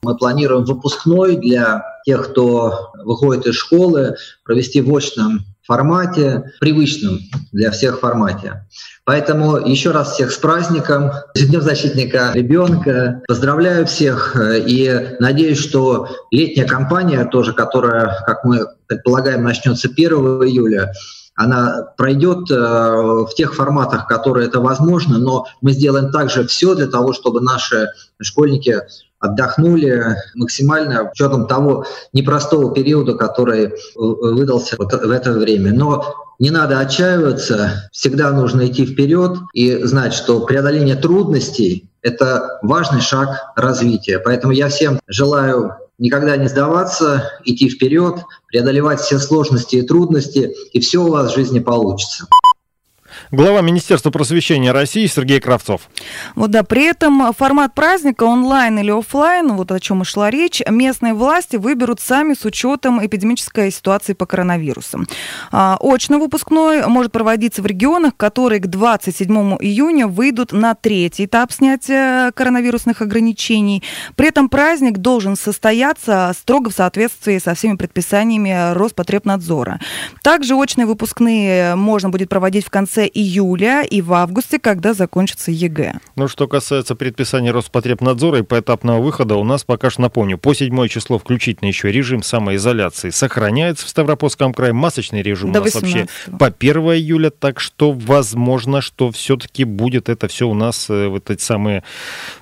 Мы 0.02 0.16
планируем 0.16 0.64
выпускной 0.64 1.36
для 1.38 1.84
тех, 2.06 2.32
кто 2.32 2.92
выходит 3.04 3.48
из 3.48 3.56
школы, 3.56 4.16
провести 4.46 4.82
в 4.82 4.96
очном 4.96 5.40
формате, 5.70 6.52
привычном 6.60 7.20
для 7.52 7.70
всех 7.70 8.00
формате. 8.00 8.68
Поэтому 9.06 9.58
еще 9.58 9.92
раз 9.92 10.14
всех 10.14 10.32
с 10.32 10.38
праздником, 10.38 11.12
с 11.36 11.46
Днем 11.46 11.62
защитника 11.62 12.32
ребенка. 12.34 13.22
Поздравляю 13.28 13.86
всех 13.86 14.36
э, 14.36 14.62
и 14.62 15.16
надеюсь, 15.20 15.60
что 15.60 16.08
летняя 16.32 16.66
кампания 16.66 17.24
тоже, 17.26 17.54
которая, 17.54 18.18
как 18.26 18.44
мы 18.44 18.66
предполагаем, 18.88 19.44
начнется 19.44 19.90
1 19.90 20.10
июля, 20.44 20.92
она 21.36 21.94
пройдет 21.98 22.50
э, 22.50 22.56
в 22.56 23.30
тех 23.38 23.54
форматах, 23.54 24.08
которые 24.08 24.48
это 24.48 24.62
возможно, 24.62 25.20
но 25.20 25.46
мы 25.62 25.72
сделаем 25.74 26.12
также 26.12 26.48
все 26.48 26.74
для 26.74 26.88
того, 26.88 27.14
чтобы 27.14 27.42
наши 27.42 27.90
школьники 28.20 28.82
отдохнули 29.20 30.16
максимально, 30.36 31.10
с 31.10 31.12
учетом 31.14 31.48
того 31.48 31.86
непростого 32.14 32.74
периода, 32.74 33.14
который 33.14 33.66
э, 33.66 33.72
выдался 33.96 34.76
вот 34.78 34.94
в 34.94 35.12
это 35.12 35.34
время. 35.34 35.74
Но 35.74 36.16
не 36.40 36.52
надо 36.52 36.80
отчаиваться, 36.80 37.90
всегда 37.92 38.32
нужно 38.32 38.68
идти 38.68 38.86
вперед 38.86 39.38
и 39.54 39.84
знать, 39.84 40.14
что 40.14 40.40
преодоление 40.46 40.96
трудностей– 40.96 41.90
это 42.02 42.60
важный 42.62 43.02
шаг 43.02 43.52
развития. 43.56 44.20
Поэтому 44.20 44.54
я 44.54 44.70
всем 44.70 45.00
желаю 45.08 45.74
никогда 45.98 46.38
не 46.38 46.48
сдаваться, 46.48 47.30
идти 47.44 47.70
вперед, 47.70 48.24
преодолевать 48.48 49.02
все 49.02 49.20
сложности 49.20 49.76
и 49.76 49.82
трудности, 49.82 50.56
и 50.72 50.80
все 50.80 51.04
у 51.04 51.12
вас 51.12 51.32
в 51.32 51.36
жизни 51.36 51.60
получится. 51.60 52.26
Глава 53.32 53.62
Министерства 53.62 54.10
просвещения 54.10 54.72
России 54.72 55.06
Сергей 55.06 55.40
Кравцов. 55.40 55.82
Вот 56.34 56.50
да, 56.50 56.64
при 56.64 56.86
этом 56.86 57.32
формат 57.32 57.76
праздника 57.76 58.24
онлайн 58.24 58.80
или 58.80 58.90
офлайн, 58.90 59.54
вот 59.54 59.72
о 59.72 59.80
чем 59.80 60.02
и 60.02 60.06
шла 60.06 60.32
речь, 60.32 60.64
местные 60.68 61.14
власти 61.14 61.56
выберут 61.56 62.00
сами 62.00 62.34
с 62.34 62.44
учетом 62.44 63.06
эпидемической 63.06 63.70
ситуации 63.70 64.14
по 64.14 64.26
коронавирусу. 64.26 65.06
А, 65.52 65.78
очно 65.80 66.18
выпускной 66.18 66.88
может 66.88 67.12
проводиться 67.12 67.62
в 67.62 67.68
регионах, 67.68 68.18
которые 68.18 68.60
к 68.62 68.66
27 68.66 69.58
июня 69.60 70.08
выйдут 70.08 70.52
на 70.52 70.74
третий 70.74 71.26
этап 71.26 71.52
снятия 71.52 72.32
коронавирусных 72.32 73.04
ограничений. 73.04 73.84
При 74.16 74.30
этом 74.30 74.50
праздник 74.50 74.98
должен 74.98 75.36
состояться 75.36 76.32
строго 76.36 76.72
в 76.72 76.74
соответствии 76.74 77.38
со 77.38 77.54
всеми 77.54 77.76
предписаниями 77.76 78.74
Роспотребнадзора. 78.74 79.80
Также 80.24 80.56
очные 80.56 80.88
выпускные 80.88 81.76
можно 81.76 82.10
будет 82.10 82.30
проводить 82.30 82.66
в 82.66 82.72
конце 82.72 83.08
июля 83.20 83.84
и 83.84 84.02
в 84.02 84.14
августе, 84.14 84.60
когда 84.60 84.94
закончится 84.94 85.52
ЕГЭ. 85.52 86.00
Ну, 86.16 86.28
что 86.28 86.48
касается 86.48 86.96
предписаний 86.96 87.52
Роспотребнадзора 87.52 88.40
и 88.40 88.42
поэтапного 88.44 89.02
выхода, 89.02 89.36
у 89.36 89.44
нас 89.44 89.64
пока 89.64 89.90
что, 89.90 90.02
напомню, 90.02 90.38
по 90.38 90.54
7 90.54 90.88
число 90.88 91.20
включительно 91.20 91.68
еще 91.68 91.92
режим 91.92 92.24
самоизоляции 92.24 93.10
сохраняется 93.10 93.86
в 93.86 93.90
Ставропольском 93.90 94.54
крае. 94.54 94.74
Масочный 94.74 95.22
режим 95.22 95.52
До 95.52 95.62
у 95.62 95.64
нас 95.64 95.76
вообще 95.76 96.08
18-го. 96.28 96.38
по 96.38 96.48
1 96.48 96.78
июля, 96.78 97.30
так 97.30 97.60
что 97.60 97.92
возможно, 97.92 98.82
что 98.82 99.12
все-таки 99.12 99.64
будет 99.64 100.10
это 100.10 100.28
все 100.28 100.48
у 100.48 100.54
нас, 100.54 100.90
э, 100.90 101.08
вот 101.08 101.30
эти 101.30 101.42
самые 101.42 101.84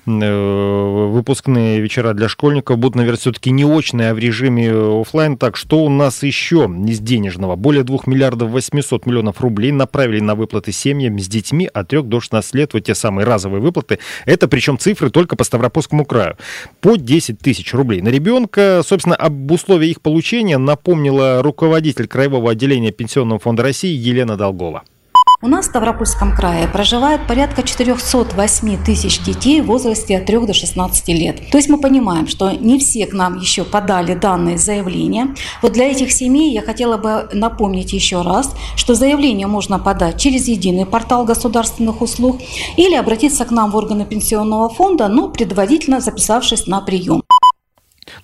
э, 0.06 1.08
выпускные 1.10 1.80
вечера 1.80 2.14
для 2.14 2.28
школьников 2.28 2.78
будут, 2.78 2.96
наверное, 2.96 3.18
все-таки 3.18 3.50
не 3.50 3.64
очные, 3.64 4.10
а 4.10 4.14
в 4.14 4.18
режиме 4.18 4.70
офлайн. 5.00 5.36
Так, 5.36 5.56
что 5.56 5.84
у 5.84 5.88
нас 5.88 6.22
еще 6.22 6.70
из 6.86 7.00
денежного? 7.00 7.56
Более 7.56 7.84
2 7.84 7.98
миллиардов 8.06 8.50
800 8.50 9.06
миллионов 9.06 9.40
рублей 9.40 9.72
направили 9.72 10.20
на 10.20 10.34
выплаты 10.34 10.67
семьям 10.72 11.18
с 11.18 11.28
детьми 11.28 11.68
от 11.72 11.88
3 11.88 12.02
до 12.02 12.20
16 12.20 12.54
лет, 12.54 12.74
вот 12.74 12.84
те 12.84 12.94
самые 12.94 13.26
разовые 13.26 13.60
выплаты. 13.60 13.98
Это 14.26 14.48
причем 14.48 14.78
цифры 14.78 15.10
только 15.10 15.36
по 15.36 15.44
Ставропольскому 15.44 16.04
краю. 16.04 16.36
По 16.80 16.96
10 16.96 17.38
тысяч 17.38 17.72
рублей 17.74 18.00
на 18.00 18.08
ребенка. 18.08 18.82
Собственно, 18.84 19.16
об 19.16 19.50
условиях 19.50 19.88
их 19.88 20.00
получения 20.00 20.58
напомнила 20.58 21.42
руководитель 21.42 22.06
Краевого 22.06 22.52
отделения 22.52 22.92
Пенсионного 22.92 23.38
фонда 23.38 23.62
России 23.62 23.94
Елена 23.94 24.36
Долгова. 24.36 24.82
У 25.40 25.46
нас 25.46 25.66
в 25.66 25.68
Ставропольском 25.68 26.34
крае 26.34 26.66
проживает 26.66 27.28
порядка 27.28 27.62
408 27.62 28.84
тысяч 28.84 29.22
детей 29.22 29.60
в 29.60 29.66
возрасте 29.66 30.18
от 30.18 30.26
3 30.26 30.46
до 30.46 30.52
16 30.52 31.08
лет. 31.10 31.50
То 31.52 31.58
есть 31.58 31.68
мы 31.68 31.78
понимаем, 31.78 32.26
что 32.26 32.50
не 32.50 32.76
все 32.80 33.06
к 33.06 33.12
нам 33.12 33.38
еще 33.38 33.62
подали 33.62 34.14
данные 34.14 34.58
заявления. 34.58 35.36
Вот 35.62 35.74
для 35.74 35.92
этих 35.92 36.10
семей 36.10 36.52
я 36.52 36.60
хотела 36.60 36.96
бы 36.96 37.28
напомнить 37.32 37.92
еще 37.92 38.22
раз, 38.22 38.52
что 38.74 38.96
заявление 38.96 39.46
можно 39.46 39.78
подать 39.78 40.20
через 40.20 40.48
единый 40.48 40.86
портал 40.86 41.24
государственных 41.24 42.02
услуг 42.02 42.40
или 42.76 42.96
обратиться 42.96 43.44
к 43.44 43.52
нам 43.52 43.70
в 43.70 43.76
органы 43.76 44.06
пенсионного 44.06 44.68
фонда, 44.68 45.06
но 45.06 45.28
предварительно 45.28 46.00
записавшись 46.00 46.66
на 46.66 46.80
прием. 46.80 47.22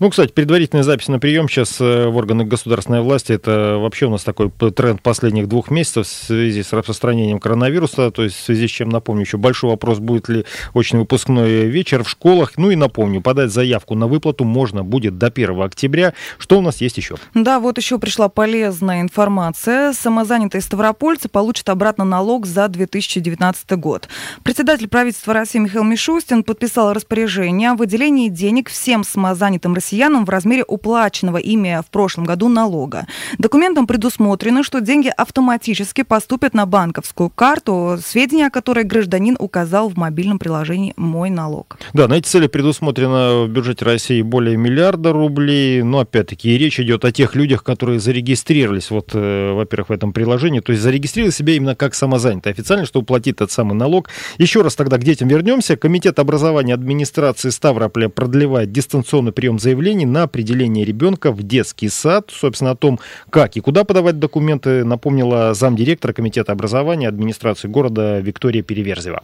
Ну, 0.00 0.10
кстати, 0.10 0.32
предварительная 0.32 0.82
запись 0.82 1.08
на 1.08 1.18
прием 1.18 1.48
сейчас 1.48 1.80
э, 1.80 2.08
в 2.08 2.16
органах 2.16 2.48
государственной 2.48 3.00
власти, 3.00 3.32
это 3.32 3.78
вообще 3.78 4.06
у 4.06 4.10
нас 4.10 4.24
такой 4.24 4.50
тренд 4.50 5.00
последних 5.02 5.48
двух 5.48 5.70
месяцев 5.70 6.06
в 6.06 6.10
связи 6.10 6.62
с 6.62 6.72
распространением 6.72 7.38
коронавируса, 7.38 8.10
то 8.10 8.24
есть 8.24 8.36
в 8.36 8.42
связи 8.42 8.66
с 8.66 8.70
чем, 8.70 8.88
напомню, 8.88 9.22
еще 9.22 9.36
большой 9.36 9.70
вопрос, 9.70 10.00
будет 10.00 10.28
ли 10.28 10.44
очный 10.72 11.00
выпускной 11.00 11.66
вечер 11.66 12.02
в 12.02 12.10
школах. 12.10 12.52
Ну 12.56 12.70
и 12.70 12.76
напомню, 12.76 13.20
подать 13.20 13.52
заявку 13.52 13.94
на 13.94 14.08
выплату 14.08 14.44
можно 14.44 14.82
будет 14.82 15.16
до 15.16 15.28
1 15.28 15.62
октября. 15.62 16.12
Что 16.38 16.58
у 16.58 16.60
нас 16.60 16.80
есть 16.80 16.96
еще? 16.96 17.16
Да, 17.34 17.60
вот 17.60 17.78
еще 17.78 17.98
пришла 17.98 18.28
полезная 18.28 19.00
информация. 19.00 19.92
Самозанятые 19.92 20.60
ставропольцы 20.60 21.28
получат 21.28 21.68
обратно 21.68 22.04
налог 22.04 22.46
за 22.46 22.66
2019 22.66 23.70
год. 23.72 24.08
Председатель 24.42 24.88
правительства 24.88 25.34
России 25.34 25.60
Михаил 25.60 25.84
Мишустин 25.84 26.42
подписал 26.42 26.92
распоряжение 26.92 27.70
о 27.70 27.74
выделении 27.74 28.28
денег 28.28 28.68
всем 28.68 29.04
самозанятым 29.04 29.74
россиянам 29.74 29.83
в 29.92 30.28
размере 30.28 30.64
уплаченного 30.66 31.38
ими 31.38 31.80
в 31.86 31.90
прошлом 31.90 32.24
году 32.24 32.48
налога. 32.48 33.06
Документом 33.38 33.86
предусмотрено, 33.86 34.62
что 34.62 34.80
деньги 34.80 35.12
автоматически 35.14 36.02
поступят 36.02 36.54
на 36.54 36.66
банковскую 36.66 37.30
карту, 37.30 37.98
сведения 38.04 38.46
о 38.46 38.50
которой 38.50 38.84
гражданин 38.84 39.36
указал 39.38 39.88
в 39.88 39.96
мобильном 39.96 40.38
приложении 40.38 40.94
«Мой 40.96 41.30
налог». 41.30 41.78
Да, 41.92 42.08
на 42.08 42.14
эти 42.14 42.26
цели 42.26 42.46
предусмотрено 42.46 43.44
в 43.44 43.48
бюджете 43.48 43.84
России 43.84 44.22
более 44.22 44.56
миллиарда 44.56 45.12
рублей. 45.12 45.82
Но 45.82 46.00
опять-таки 46.00 46.56
речь 46.56 46.80
идет 46.80 47.04
о 47.04 47.12
тех 47.12 47.34
людях, 47.34 47.62
которые 47.62 48.00
зарегистрировались, 48.00 48.90
вот, 48.90 49.10
э, 49.12 49.52
во-первых, 49.52 49.90
в 49.90 49.92
этом 49.92 50.12
приложении, 50.12 50.60
то 50.60 50.72
есть 50.72 50.82
зарегистрировали 50.82 51.32
себя 51.32 51.54
именно 51.54 51.74
как 51.74 51.94
самозанятые 51.94 52.52
официально, 52.52 52.86
чтобы 52.86 53.06
платить 53.06 53.36
этот 53.36 53.50
самый 53.50 53.74
налог. 53.74 54.08
Еще 54.38 54.62
раз 54.62 54.74
тогда 54.74 54.98
к 54.98 55.04
детям 55.04 55.28
вернемся. 55.28 55.76
Комитет 55.76 56.18
образования 56.18 56.74
администрации 56.74 57.50
Ставрополя 57.50 58.08
продлевает 58.08 58.72
дистанционный 58.72 59.32
прием 59.32 59.58
заявлений 59.58 59.74
на 60.07 60.23
определение 60.25 60.85
ребенка 60.85 61.33
в 61.33 61.43
детский 61.43 61.88
сад. 61.88 62.31
Собственно, 62.31 62.73
о 62.73 62.76
том, 62.76 62.99
как 63.31 63.57
и 63.57 63.61
куда 63.61 63.85
подавать 63.85 64.19
документы, 64.19 64.85
напомнила 64.85 65.54
замдиректора 65.54 66.12
Комитета 66.12 66.52
образования 66.52 67.09
администрации 67.09 67.69
города 67.69 68.21
Виктория 68.21 68.62
Переверзева. 68.62 69.23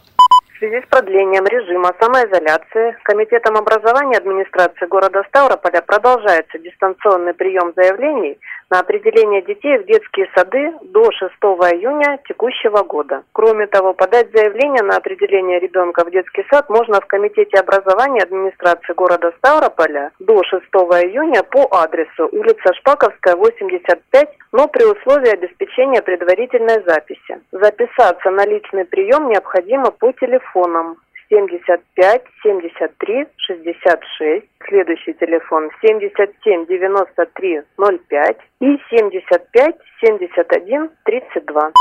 Связи 0.61 0.79
с 0.85 0.89
продлением 0.89 1.43
режима 1.47 1.89
самоизоляции 1.99 2.95
Комитетом 3.01 3.57
образования 3.57 4.17
администрации 4.17 4.85
города 4.85 5.23
Ставрополя 5.29 5.81
продолжается 5.81 6.59
дистанционный 6.59 7.33
прием 7.33 7.73
заявлений 7.75 8.37
на 8.69 8.79
определение 8.79 9.41
детей 9.41 9.79
в 9.79 9.85
детские 9.85 10.29
сады 10.35 10.71
до 10.83 11.11
6 11.11 11.33
июня 11.73 12.19
текущего 12.27 12.83
года. 12.83 13.23
Кроме 13.33 13.65
того, 13.65 13.93
подать 13.93 14.31
заявление 14.31 14.83
на 14.83 14.97
определение 14.97 15.59
ребенка 15.59 16.05
в 16.05 16.11
детский 16.11 16.45
сад 16.51 16.69
можно 16.69 17.01
в 17.01 17.07
Комитете 17.07 17.57
образования 17.59 18.21
администрации 18.21 18.93
города 18.93 19.33
Ставрополя 19.39 20.11
до 20.19 20.43
6 20.43 20.63
июня 20.63 21.41
по 21.41 21.67
адресу 21.71 22.29
улица 22.31 22.73
Шпаковская, 22.75 23.35
85, 23.35 24.29
но 24.53 24.67
при 24.67 24.85
условии 24.85 25.33
обеспечения 25.33 26.01
предварительной 26.01 26.83
записи. 26.85 27.41
Записаться 27.51 28.29
на 28.29 28.45
личный 28.45 28.85
прием 28.85 29.27
необходимо 29.27 29.91
по 29.91 30.13
телефонам 30.51 30.97
75 31.29 32.23
73 32.43 33.27
66. 33.37 34.45
Следующий 34.67 35.13
телефон 35.13 35.69
77 35.81 36.65
93 36.67 37.61
05 37.77 38.37
и 38.59 38.77
75 38.89 39.75
71 40.01 40.89
32. 41.05 41.71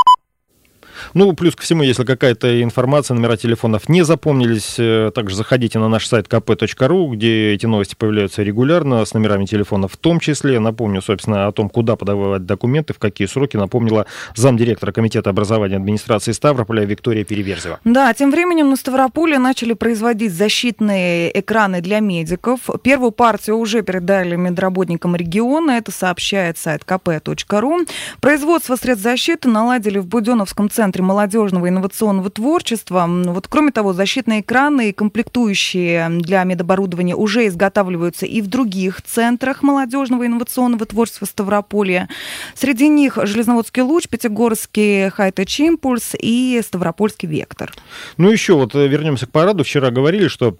Ну, 1.14 1.32
плюс 1.32 1.56
ко 1.56 1.62
всему, 1.62 1.82
если 1.82 2.04
какая-то 2.04 2.62
информация, 2.62 3.14
номера 3.14 3.36
телефонов 3.36 3.88
не 3.88 4.02
запомнились, 4.02 4.76
э, 4.78 5.10
также 5.14 5.36
заходите 5.36 5.78
на 5.78 5.88
наш 5.88 6.06
сайт 6.06 6.26
kp.ru, 6.26 7.10
где 7.10 7.52
эти 7.52 7.66
новости 7.66 7.94
появляются 7.94 8.42
регулярно, 8.42 9.04
с 9.04 9.14
номерами 9.14 9.46
телефонов 9.46 9.92
в 9.92 9.96
том 9.96 10.20
числе. 10.20 10.60
Напомню, 10.60 11.02
собственно, 11.02 11.46
о 11.46 11.52
том, 11.52 11.68
куда 11.68 11.96
подавать 11.96 12.46
документы, 12.46 12.92
в 12.92 12.98
какие 12.98 13.26
сроки, 13.26 13.56
напомнила 13.56 14.06
замдиректора 14.34 14.92
Комитета 14.92 15.30
образования 15.30 15.76
администрации 15.76 16.32
Ставрополя 16.32 16.84
Виктория 16.84 17.24
Переверзева. 17.24 17.80
Да, 17.84 18.12
тем 18.14 18.30
временем 18.30 18.70
на 18.70 18.76
Ставрополе 18.76 19.38
начали 19.38 19.74
производить 19.74 20.32
защитные 20.32 21.38
экраны 21.38 21.80
для 21.80 22.00
медиков. 22.00 22.60
Первую 22.82 23.12
партию 23.12 23.56
уже 23.56 23.82
передали 23.82 24.36
медработникам 24.36 25.16
региона, 25.16 25.72
это 25.72 25.92
сообщает 25.92 26.58
сайт 26.58 26.82
kp.ru. 26.86 27.88
Производство 28.20 28.76
средств 28.76 29.04
защиты 29.04 29.48
наладили 29.48 29.98
в 29.98 30.06
Буденовском 30.06 30.68
центре 30.68 30.79
Центре 30.80 31.02
молодежного 31.02 31.68
инновационного 31.68 32.30
творчества. 32.30 33.04
Вот, 33.06 33.48
кроме 33.48 33.70
того, 33.70 33.92
защитные 33.92 34.40
экраны 34.40 34.88
и 34.88 34.92
комплектующие 34.94 36.08
для 36.08 36.42
медоборудования 36.44 37.14
уже 37.14 37.46
изготавливаются 37.48 38.24
и 38.24 38.40
в 38.40 38.46
других 38.46 39.02
центрах 39.02 39.62
молодежного 39.62 40.24
инновационного 40.24 40.86
творчества 40.86 41.26
Ставрополья. 41.26 42.08
Среди 42.54 42.88
них 42.88 43.18
Железноводский 43.22 43.82
луч, 43.82 44.08
Пятигорский 44.08 45.10
Хайтеч 45.10 45.60
Импульс 45.60 46.14
и 46.18 46.58
Ставропольский 46.64 47.28
Вектор. 47.28 47.74
Ну 48.16 48.30
еще 48.30 48.54
вот 48.54 48.74
э, 48.74 48.88
вернемся 48.88 49.26
к 49.26 49.32
параду. 49.32 49.64
Вчера 49.64 49.90
говорили, 49.90 50.28
что 50.28 50.56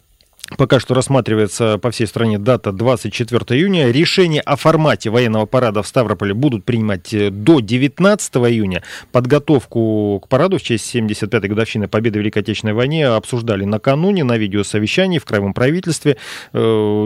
Пока 0.57 0.81
что 0.81 0.95
рассматривается 0.95 1.79
по 1.79 1.91
всей 1.91 2.07
стране 2.07 2.39
дата 2.39 2.73
24 2.73 3.59
июня. 3.59 3.91
Решение 3.91 4.41
о 4.41 4.57
формате 4.57 5.09
военного 5.09 5.47
парада 5.47 5.83
в 5.83 5.87
Ставрополе 5.87 6.35
будут 6.35 6.65
принимать 6.65 7.15
э, 7.15 7.31
до 7.31 7.61
19 7.61 8.37
июня. 8.37 8.83
Подготовку 9.13 10.21
к 10.25 10.29
параду 10.29 10.59
в 10.59 10.63
честь 10.63 10.95
75-й 10.95 11.49
годовщины 11.49 11.89
Победы 11.89 12.19
в 12.19 12.23
Великой 12.23 12.41
Отечественной 12.41 12.75
войне 12.75 13.07
обсуждали 13.07 13.65
накануне 13.65 14.25
на 14.25 14.37
видеосовещании 14.37 15.19
в 15.19 15.25
Краевом 15.25 15.55
правительстве. 15.55 16.17
Э, 16.53 16.59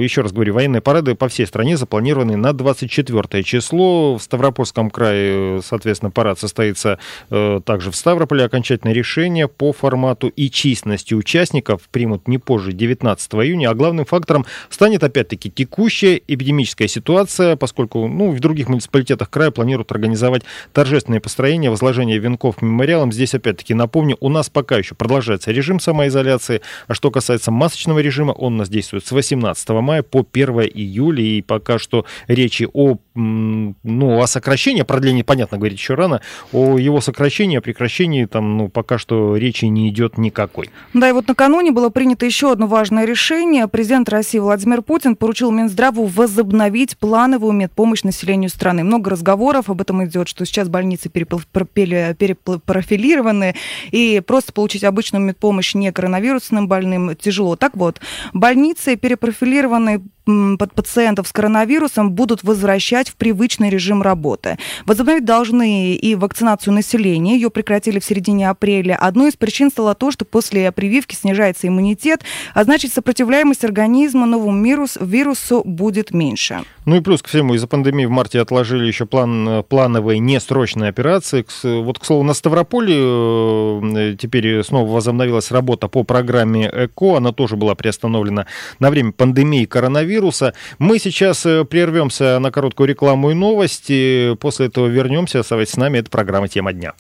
еще 0.03 0.23
раз 0.23 0.33
говорю, 0.33 0.55
военные 0.55 0.81
парады 0.81 1.15
по 1.15 1.29
всей 1.29 1.47
стране 1.47 1.77
запланированы 1.77 2.37
на 2.37 2.55
24 2.55 3.43
число. 3.43 4.17
В 4.17 4.23
Ставропольском 4.23 4.91
крае, 4.91 5.61
соответственно, 5.63 6.11
парад 6.11 6.39
состоится 6.39 6.99
э, 7.31 7.61
также 7.65 7.91
в 7.91 7.97
Ставрополе. 7.97 8.45
Окончательное 8.45 8.95
решение 8.95 9.49
по 9.49 9.73
формату 9.73 10.29
и 10.29 10.51
численности 10.51 11.13
участников 11.13 11.83
примут 11.91 12.27
не 12.27 12.39
позже 12.39 12.73
19 12.73 13.34
июня, 13.43 13.71
а 13.71 13.75
главным 13.75 14.05
фактором 14.05 14.47
станет 14.69 15.03
опять-таки 15.03 15.51
текущая 15.51 16.21
эпидемическая 16.27 16.89
ситуация, 16.89 17.57
поскольку 17.57 18.07
ну, 18.07 18.31
в 18.31 18.41
других 18.41 18.69
муниципалитетах 18.69 19.31
края 19.31 19.51
планируют 19.51 19.91
организовать 19.93 20.43
торжественные 20.73 21.21
построения, 21.21 21.71
возложение 21.71 22.19
венков 22.19 22.63
мемориалам. 22.63 23.13
Здесь 23.13 23.35
опять-таки 23.35 23.75
напомню, 23.75 24.17
у 24.21 24.29
нас 24.29 24.51
пока 24.51 24.77
еще 24.77 24.95
продолжается 24.95 25.51
режим 25.51 25.81
самоизоляции, 25.81 26.61
а 26.87 26.95
что 26.95 27.11
касается 27.11 27.51
масочного 27.51 28.01
режима, 28.01 28.33
он 28.33 28.55
у 28.55 28.57
нас 28.59 28.69
действует 28.69 29.07
с 29.07 29.13
18 29.13 29.69
мая 29.71 30.03
по 30.03 30.27
1 30.31 30.51
июля, 30.75 31.23
и 31.23 31.43
пока 31.43 31.79
что 31.79 32.05
речи 32.29 32.69
о, 32.73 32.99
ну, 33.15 34.21
о 34.21 34.27
сокращении, 34.27 34.83
о 34.83 34.85
продлении, 34.85 35.23
понятно, 35.23 35.59
говорить 35.59 35.79
еще 35.79 35.95
рано, 35.95 36.21
о 36.53 36.79
его 36.79 37.01
сокращении, 37.01 37.59
о 37.59 37.61
прекращении 37.61 38.25
там, 38.27 38.57
ну, 38.57 38.69
пока 38.69 38.99
что 38.99 39.37
речи 39.37 39.65
не 39.65 39.89
идет 39.89 40.19
никакой. 40.19 40.71
Да, 40.93 41.09
и 41.09 41.13
вот 41.13 41.29
накануне 41.29 41.73
было 41.73 41.91
принято 41.91 42.27
еще 42.27 42.53
одно 42.53 42.67
важное 42.67 43.05
решение 43.05 43.14
решение 43.15 43.69
президент 43.69 44.09
России 44.09 44.41
Владимир 44.41 44.83
Путин 44.83 45.15
поручил 45.15 45.53
Минздраву 45.53 46.07
возобновить 46.07 46.99
плановую 46.99 47.53
медпомощь 47.53 48.03
населению 48.03 48.51
страны. 48.51 48.83
Много 48.83 49.11
разговоров 49.11 49.71
об 49.71 49.81
этом 49.81 50.05
идет, 50.05 50.27
что 50.27 50.45
сейчас 50.45 50.69
больницы 50.69 51.09
перепрофилированы, 51.09 53.55
и 53.93 54.21
просто 54.27 54.53
получить 54.53 54.83
обычную 54.83 55.25
медпомощь 55.25 55.77
не 55.77 55.93
коронавирусным 55.93 56.67
больным 56.67 57.15
тяжело. 57.15 57.55
Так 57.55 57.77
вот, 57.77 58.01
больницы 58.33 58.97
перепрофилированы 58.97 60.03
под 60.25 60.73
пациентов 60.75 61.29
с 61.29 61.33
коронавирусом 61.33 62.13
будут 62.13 62.43
возвращать 62.43 63.09
в 63.09 63.17
привычный 63.17 63.69
режим 63.69 64.03
работы. 64.03 64.59
Возобновить 64.87 65.25
должны 65.25 65.95
и 65.95 66.15
вакцинацию 66.15 66.73
населения. 66.73 67.35
Ее 67.35 67.51
прекратили 67.51 67.99
в 67.99 68.05
середине 68.05 68.49
апреля. 68.49 68.97
Одной 68.97 69.29
из 69.29 69.37
причин 69.37 69.71
стало 69.71 69.95
то, 69.95 70.11
что 70.11 70.25
после 70.25 70.73
прививки 70.73 71.15
снижается 71.15 71.69
иммунитет, 71.69 72.23
а 72.55 72.65
значит 72.65 72.93
сопротивляемость 72.93 73.65
организма 73.65 74.27
новому 74.27 74.65
вирус, 74.65 74.97
вирусу 75.01 75.63
будет 75.65 76.13
меньше. 76.13 76.63
Ну 76.87 76.97
и 76.97 77.01
плюс 77.01 77.23
ко 77.23 77.29
всему, 77.29 77.55
из-за 77.55 77.67
пандемии 77.67 78.07
в 78.07 78.11
марте 78.11 78.41
отложили 78.41 78.87
еще 78.87 79.07
план, 79.07 79.65
плановые 79.69 80.19
несрочные 80.19 80.89
операции. 80.89 81.45
Вот, 81.83 81.99
к 81.99 82.05
слову, 82.05 82.23
на 82.23 82.35
Ставрополе 82.35 82.95
э, 82.97 84.17
теперь 84.19 84.63
снова 84.63 84.91
возобновилась 84.91 85.51
работа 85.51 85.89
по 85.89 86.05
программе 86.05 86.71
ЭКО. 86.73 87.17
Она 87.17 87.33
тоже 87.33 87.57
была 87.57 87.75
приостановлена 87.75 88.47
на 88.79 88.91
время 88.91 89.13
пандемии 89.13 89.65
коронавируса 89.65 90.14
коронавируса. 90.15 90.55
Мы 90.79 90.99
сейчас 90.99 91.45
э, 91.47 91.65
прервемся 91.65 92.39
на 92.39 92.51
короткую 92.51 92.89
рекламу 92.89 93.31
и 93.31 93.35
новости. 93.35 94.35
После 94.41 94.67
этого 94.67 94.87
вернемся. 94.87 95.41
Оставайтесь 95.41 95.75
с 95.75 95.77
нами. 95.77 95.99
Это 95.99 96.11
программа 96.11 96.49
«Тема 96.49 96.73
дня». 96.73 96.95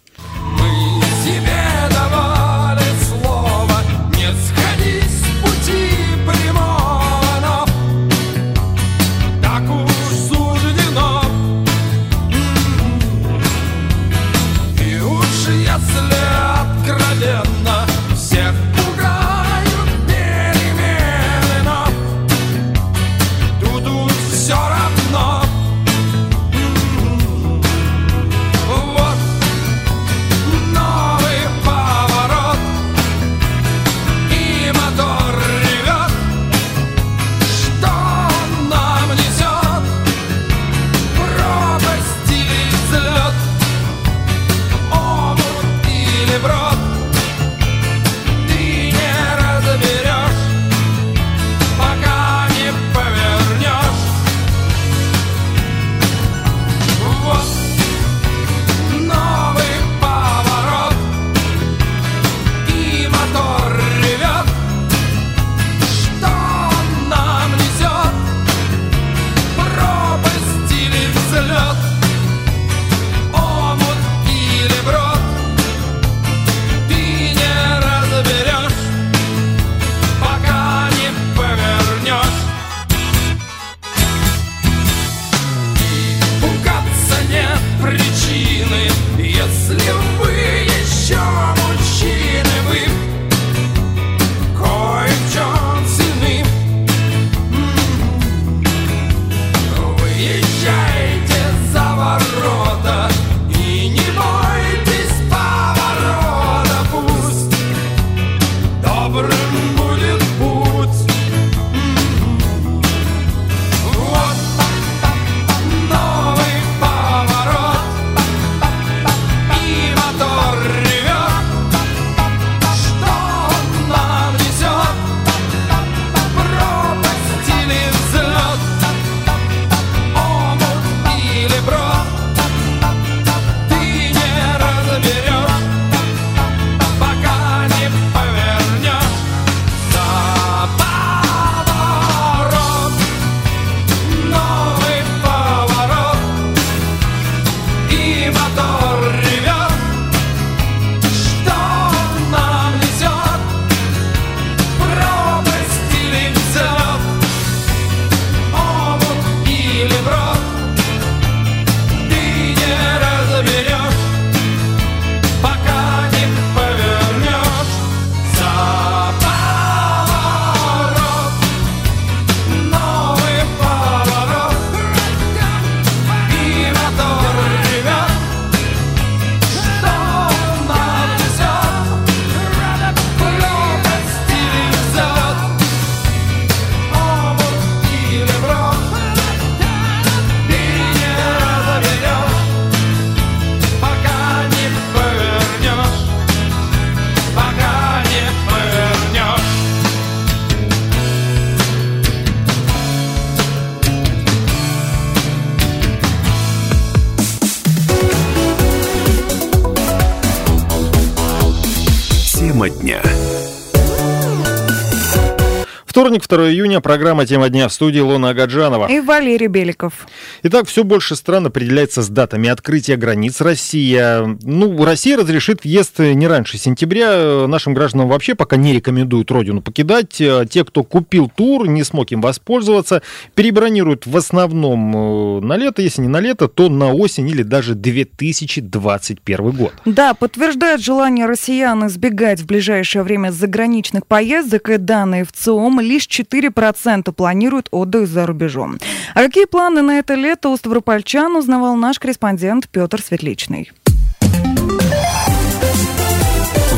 Вторник, 216.14 216.29
2 216.29 216.50
июня, 216.53 216.81
программа 216.81 217.27
«Тема 217.27 217.48
дня» 217.48 217.66
в 217.66 217.72
студии 217.72 217.98
Лона 217.98 218.31
Агаджанова. 218.31 218.87
И 218.87 219.00
Валерий 219.00 219.48
Беликов. 219.48 220.07
Итак, 220.44 220.68
все 220.68 220.85
больше 220.85 221.16
стран 221.16 221.46
определяется 221.46 222.03
с 222.03 222.09
датами 222.09 222.48
открытия 222.48 222.96
границ. 222.96 223.40
Россия, 223.40 224.37
ну, 224.42 224.85
Россия 224.85 225.16
разрешит 225.16 225.64
въезд 225.64 225.98
не 225.98 226.29
раньше 226.29 226.57
сентября. 226.57 227.48
Нашим 227.48 227.74
гражданам 227.74 228.09
вообще 228.09 228.37
пока 228.37 228.55
не 228.57 228.72
рекомендуют 228.72 229.33
родину 229.33 229.61
покидать. 229.61 230.11
Те, 230.11 230.64
кто 230.64 230.85
купил 230.85 231.29
тур, 231.35 231.66
не 231.66 231.83
смог 231.83 232.12
им 232.12 232.20
воспользоваться, 232.20 233.03
перебронируют 233.35 234.07
в 234.07 234.16
основном 234.16 235.38
э, 235.38 235.40
на 235.40 235.57
лето. 235.57 235.83
Если 235.83 236.03
не 236.03 236.09
на 236.09 236.20
лето, 236.20 236.46
то 236.46 236.68
на 236.68 236.92
осень 236.92 237.29
или 237.29 237.42
даже 237.42 237.74
2021 237.74 239.50
год. 239.50 239.72
Да, 239.85 240.14
подтверждает 240.14 240.81
желание 240.81 241.27
россиян 241.27 241.85
избегать 241.88 242.40
в 242.40 242.46
ближайшее 242.46 243.03
время 243.03 243.33
заграничных 243.33 244.07
поездок 244.07 244.70
и 244.70 244.77
данные 244.77 245.24
в 245.24 245.33
ЦИОМ 245.33 245.81
лишь 245.81 246.04
4% 246.09 247.12
планируют 247.12 247.69
отдых 247.71 248.07
за 248.07 248.27
рубежом. 248.27 248.79
А 249.14 249.23
какие 249.23 249.45
планы 249.47 249.83
на 249.83 249.99
это 249.99 250.14
лето 250.14 250.49
у 250.49 250.57
ставропольчан 250.57 251.37
узнавал 251.37 251.77
наш 251.77 251.99
корреспондент 251.99 252.69
Петр 252.69 253.01
Светличный. 253.01 253.71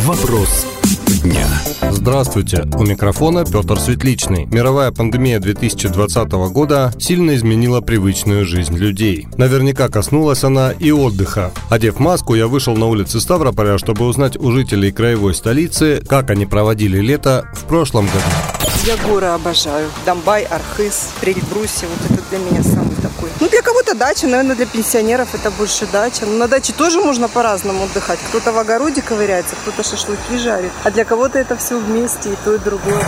Вопрос 0.05 0.67
дня. 1.27 1.47
Здравствуйте, 1.91 2.65
у 2.79 2.85
микрофона 2.85 3.45
Петр 3.45 3.79
Светличный. 3.79 4.47
Мировая 4.47 4.93
пандемия 4.93 5.41
2020 5.41 6.31
года 6.53 6.93
сильно 6.99 7.35
изменила 7.35 7.81
привычную 7.81 8.47
жизнь 8.47 8.77
людей. 8.77 9.27
Наверняка 9.37 9.89
коснулась 9.89 10.45
она 10.45 10.73
и 10.73 10.91
отдыха. 10.91 11.53
Одев 11.71 11.99
маску, 11.99 12.35
я 12.35 12.47
вышел 12.47 12.77
на 12.77 12.87
улицы 12.87 13.21
Ставрополя, 13.21 13.79
чтобы 13.79 14.07
узнать 14.07 14.37
у 14.37 14.53
жителей 14.53 14.93
краевой 14.93 15.35
столицы, 15.35 16.03
как 16.09 16.31
они 16.31 16.47
проводили 16.47 17.01
лето 17.01 17.51
в 17.55 17.65
прошлом 17.65 18.07
году. 18.07 18.56
Я 18.85 18.97
горы 18.97 19.27
обожаю. 19.27 19.91
Домбай, 20.05 20.45
Архыз, 20.45 21.11
Эльбрусе. 21.23 21.87
Вот 21.87 22.11
это 22.11 22.23
для 22.31 22.39
меня 22.39 22.63
самый 22.63 22.95
такой. 22.97 23.31
Ну, 23.41 23.49
для 23.49 23.63
кого-то 23.63 23.95
дача, 23.95 24.27
наверное, 24.27 24.55
для 24.55 24.67
пенсионеров 24.67 25.35
это 25.35 25.51
больше 25.51 25.87
дача. 25.87 26.25
Но 26.27 26.37
на 26.37 26.49
даче 26.49 26.73
тоже 26.73 27.01
можно 27.01 27.29
по-разному 27.29 27.85
отдыхать. 27.85 28.19
Кто-то 28.29 28.53
в 28.53 28.59
огороде 28.59 29.03
ковыряется, 29.03 29.57
кто-то 29.57 29.83
шашлыки 29.83 30.39
жарит. 30.39 30.71
А 30.85 30.91
для 30.91 31.05
кого-то 31.05 31.39
это 31.39 31.57
все 31.57 31.79
вместе, 31.79 32.31
и 32.31 32.37
то, 32.45 32.55
и 32.55 32.59
другое. 32.59 33.05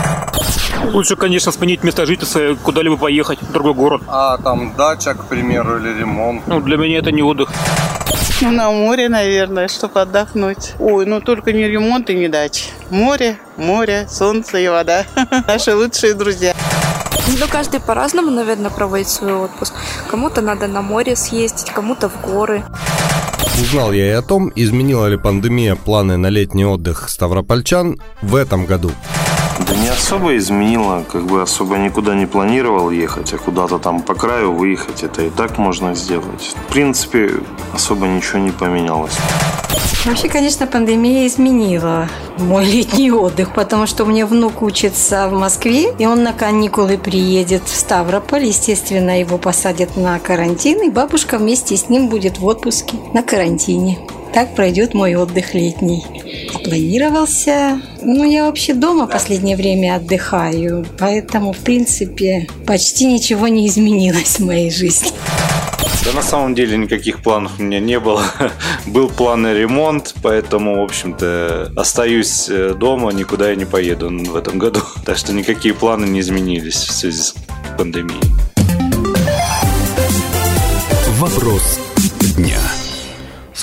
Лучше, 0.92 1.16
конечно, 1.16 1.52
сменить 1.52 1.84
место 1.84 2.06
жительства, 2.06 2.56
куда-либо 2.62 2.96
поехать, 2.96 3.40
в 3.42 3.52
другой 3.52 3.74
город. 3.74 4.02
А 4.08 4.38
там 4.38 4.74
дача, 4.76 5.14
к 5.14 5.26
примеру, 5.26 5.78
или 5.78 6.00
ремонт? 6.00 6.46
Ну, 6.46 6.60
для 6.60 6.76
меня 6.76 6.98
это 6.98 7.12
не 7.12 7.22
отдых. 7.22 7.50
Ну, 8.40 8.50
на 8.52 8.70
море, 8.70 9.08
наверное, 9.08 9.68
чтобы 9.68 10.00
отдохнуть. 10.00 10.74
Ой, 10.78 11.06
ну 11.06 11.20
только 11.20 11.52
не 11.52 11.68
ремонт 11.68 12.10
и 12.10 12.14
не 12.14 12.28
дача. 12.28 12.64
Море, 12.90 13.38
море, 13.56 14.06
солнце 14.08 14.58
и 14.58 14.68
вода. 14.68 15.04
Наши 15.46 15.74
лучшие 15.74 16.14
друзья. 16.14 16.54
Ну, 17.38 17.46
каждый 17.50 17.80
по-разному, 17.80 18.30
наверное, 18.30 18.70
проводит 18.70 19.08
свой 19.08 19.34
отпуск. 19.34 19.74
Кому-то 20.10 20.40
надо 20.40 20.66
на 20.66 20.82
море 20.82 21.14
съездить, 21.14 21.70
кому-то 21.70 22.08
в 22.08 22.20
горы. 22.22 22.64
Узнал 23.60 23.92
я 23.92 24.06
и 24.06 24.10
о 24.10 24.22
том, 24.22 24.52
изменила 24.54 25.06
ли 25.06 25.16
пандемия 25.16 25.74
планы 25.74 26.16
на 26.16 26.28
летний 26.28 26.64
отдых 26.64 27.08
ставропольчан 27.08 28.00
в 28.22 28.34
этом 28.34 28.66
году. 28.66 28.92
Да 29.66 29.74
не 29.74 29.88
особо 29.88 30.36
изменило, 30.36 31.04
как 31.10 31.26
бы 31.26 31.42
особо 31.42 31.76
никуда 31.76 32.14
не 32.14 32.26
планировал 32.26 32.90
ехать, 32.90 33.32
а 33.32 33.38
куда-то 33.38 33.78
там 33.78 34.02
по 34.02 34.14
краю 34.14 34.52
выехать, 34.52 35.02
это 35.02 35.22
и 35.22 35.30
так 35.30 35.58
можно 35.58 35.94
сделать. 35.94 36.54
В 36.68 36.72
принципе, 36.72 37.32
особо 37.74 38.06
ничего 38.06 38.38
не 38.38 38.50
поменялось. 38.50 39.16
Вообще, 40.04 40.28
конечно, 40.28 40.66
пандемия 40.66 41.26
изменила 41.26 42.08
мой 42.38 42.64
летний 42.64 43.10
отдых, 43.10 43.52
потому 43.52 43.86
что 43.86 44.04
у 44.04 44.06
меня 44.06 44.26
внук 44.26 44.62
учится 44.62 45.28
в 45.28 45.32
Москве, 45.32 45.92
и 45.98 46.06
он 46.06 46.22
на 46.22 46.32
каникулы 46.32 46.96
приедет 46.96 47.62
в 47.64 47.76
Ставрополь. 47.76 48.44
Естественно, 48.44 49.18
его 49.18 49.38
посадят 49.38 49.96
на 49.96 50.18
карантин, 50.20 50.82
и 50.82 50.90
бабушка 50.90 51.36
вместе 51.36 51.76
с 51.76 51.88
ним 51.88 52.08
будет 52.08 52.38
в 52.38 52.46
отпуске 52.46 52.96
на 53.12 53.22
карантине. 53.22 53.98
Так 54.32 54.54
пройдет 54.54 54.94
мой 54.94 55.14
отдых 55.14 55.54
летний. 55.54 56.04
Планировался... 56.64 57.80
Ну, 58.00 58.24
я 58.24 58.44
вообще 58.44 58.74
дома 58.74 59.06
последнее 59.06 59.56
время 59.56 59.96
отдыхаю, 59.96 60.86
поэтому, 60.98 61.52
в 61.52 61.58
принципе, 61.58 62.46
почти 62.66 63.06
ничего 63.06 63.48
не 63.48 63.66
изменилось 63.66 64.38
в 64.38 64.44
моей 64.44 64.70
жизни. 64.70 65.10
Да 66.04 66.12
на 66.12 66.22
самом 66.22 66.54
деле 66.54 66.76
никаких 66.76 67.22
планов 67.22 67.52
у 67.58 67.62
меня 67.62 67.80
не 67.80 67.98
было. 67.98 68.24
Был 68.86 69.08
план 69.08 69.42
на 69.42 69.52
ремонт, 69.52 70.14
поэтому, 70.22 70.80
в 70.80 70.84
общем-то, 70.84 71.72
остаюсь 71.76 72.48
э, 72.48 72.74
дома, 72.74 73.12
никуда 73.12 73.50
я 73.50 73.56
не 73.56 73.64
поеду 73.64 74.08
в 74.08 74.36
этом 74.36 74.58
году. 74.58 74.80
Так 75.04 75.18
что 75.18 75.32
никакие 75.32 75.74
планы 75.74 76.04
не 76.06 76.20
изменились 76.20 76.76
в 76.76 76.92
связи 76.92 77.20
с 77.20 77.34
пандемией. 77.76 78.20
Вопрос 81.18 81.80
дня. 82.36 82.60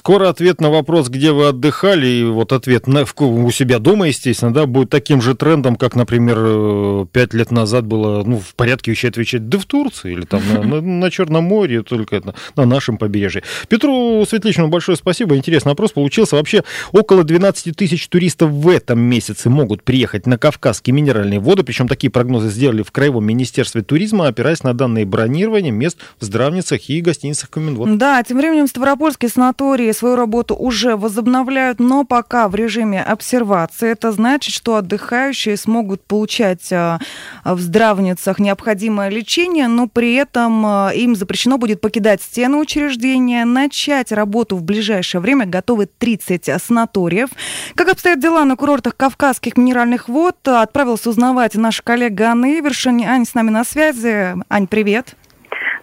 Скоро 0.06 0.30
ответ 0.30 0.62
на 0.62 0.70
вопрос, 0.70 1.10
где 1.10 1.32
вы 1.32 1.48
отдыхали, 1.48 2.06
и 2.06 2.24
вот 2.24 2.54
ответ 2.54 2.86
на, 2.86 3.06
у 3.18 3.50
себя 3.50 3.80
дома, 3.80 4.10
естественно, 4.10 4.54
да, 4.54 4.68
будет 4.68 4.91
таким 4.91 5.20
же 5.20 5.34
трендом, 5.34 5.78
как, 5.78 5.96
например, 5.96 6.38
э, 6.38 7.06
пять 7.12 7.34
лет 7.34 7.50
назад 7.50 7.88
было, 7.88 8.24
ну, 8.24 8.38
в 8.38 8.54
порядке 8.54 8.91
вещей 8.91 9.08
отвечать, 9.08 9.50
да 9.50 9.58
в 9.58 9.65
Турции, 9.65 10.12
или 10.12 10.22
там 10.22 10.44
на, 10.54 10.62
на, 10.62 10.82
на 10.82 11.10
Черном 11.10 11.46
море, 11.46 11.82
только 11.82 12.18
это, 12.18 12.36
на 12.56 12.65
нашем 12.65 13.00
побережье. 13.00 13.41
Петру 13.68 14.24
Светличному 14.30 14.70
большое 14.70 14.96
спасибо, 14.96 15.38
интересный 15.38 15.72
вопрос 15.72 15.94
получился. 15.94 16.36
Вообще, 16.36 16.63
около 16.91 17.24
12 17.24 17.76
тысяч 17.76 18.08
туристов 18.08 18.52
в 18.52 18.70
этом 18.70 19.00
месяце 19.00 19.50
могут 19.50 19.82
приехать 19.82 20.28
на 20.28 20.38
Кавказские 20.38 20.94
минеральные 20.94 21.39
воды, 21.39 21.63
причем 21.63 21.88
такие 21.88 22.12
прогнозы 22.12 22.50
сделали 22.50 22.84
в 22.84 22.91
Краевом 22.91 23.26
министерстве 23.26 23.82
туризма, 23.82 24.28
опираясь 24.28 24.62
на 24.62 24.76
данные 24.76 25.08
бронирования 25.08 25.72
мест 25.72 25.98
в 26.20 26.26
здравницах 26.26 26.91
и 26.91 27.02
гостиницах 27.02 27.50
Коминвод. 27.50 27.98
Да, 27.98 28.22
тем 28.22 28.38
временем 28.38 28.68
Ставропольский 28.68 29.30
санаторий 29.30 29.94
свою 29.95 30.15
работу 30.15 30.55
уже 30.55 30.95
возобновляют, 30.95 31.79
но 31.79 32.03
пока 32.03 32.47
в 32.47 32.55
режиме 32.55 33.01
обсервации. 33.01 33.89
Это 33.89 34.12
значит, 34.12 34.53
что 34.53 34.75
отдыхающие 34.75 35.58
смогут 35.58 36.03
получать 36.03 36.71
а, 36.71 36.99
в 37.43 37.60
здравницах 37.60 38.39
необходимое 38.39 39.10
лечение, 39.10 39.67
но 39.67 39.88
при 39.88 40.13
этом 40.15 40.65
а, 40.65 40.91
им 40.93 41.15
запрещено 41.15 41.58
будет 41.58 41.81
покидать 41.81 42.21
стены 42.21 42.58
учреждения. 42.58 43.45
Начать 43.45 44.12
работу 44.12 44.55
в 44.55 44.63
ближайшее 44.63 45.21
время 45.21 45.45
готовы 45.45 45.88
30 45.88 46.62
санаториев. 46.62 47.29
Как 47.75 47.89
обстоят 47.89 48.19
дела 48.19 48.45
на 48.45 48.55
курортах 48.55 48.95
Кавказских 48.95 49.58
минеральных 49.58 50.10
вод, 50.10 50.36
отправился 50.47 51.10
узнавать 51.10 51.55
наш 51.55 51.81
коллега 51.81 52.31
Анна 52.31 52.60
Ивершин. 52.60 53.01
Ань 53.01 53.25
с 53.25 53.34
нами 53.34 53.49
на 53.49 53.63
связи. 53.63 54.36
Ань, 54.49 54.67
привет. 54.67 55.15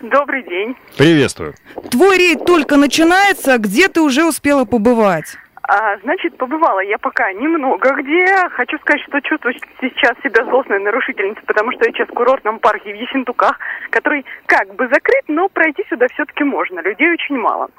Добрый 0.03 0.43
день. 0.43 0.77
Приветствую. 0.99 1.55
Твой 1.93 2.19
рейд 2.19 2.45
только 2.45 2.77
начинается, 2.77 3.57
где 3.59 3.87
ты 3.87 4.01
уже 4.01 4.25
успела 4.25 4.65
побывать? 4.65 5.37
А, 5.63 5.97
значит, 5.99 6.37
побывала 6.37 6.81
я 6.81 6.99
пока 6.99 7.33
немного 7.33 7.95
где. 7.95 8.27
Хочу 8.51 8.79
сказать, 8.81 9.01
что 9.07 9.21
чувствую 9.21 9.55
сейчас 9.81 10.15
себя 10.25 10.45
злостной 10.45 10.81
нарушительницей, 10.81 11.45
потому 11.47 11.71
что 11.71 11.85
я 11.85 11.93
сейчас 11.93 12.09
в 12.09 12.15
курортном 12.15 12.59
парке 12.59 12.93
в 12.93 12.97
Ессентуках, 12.97 13.61
который 13.91 14.27
как 14.47 14.75
бы 14.75 14.89
закрыт, 14.89 15.23
но 15.29 15.49
пройти 15.49 15.85
сюда 15.89 16.09
все-таки 16.15 16.43
можно. 16.43 16.81
Людей 16.81 17.13
очень 17.13 17.39
мало. 17.39 17.71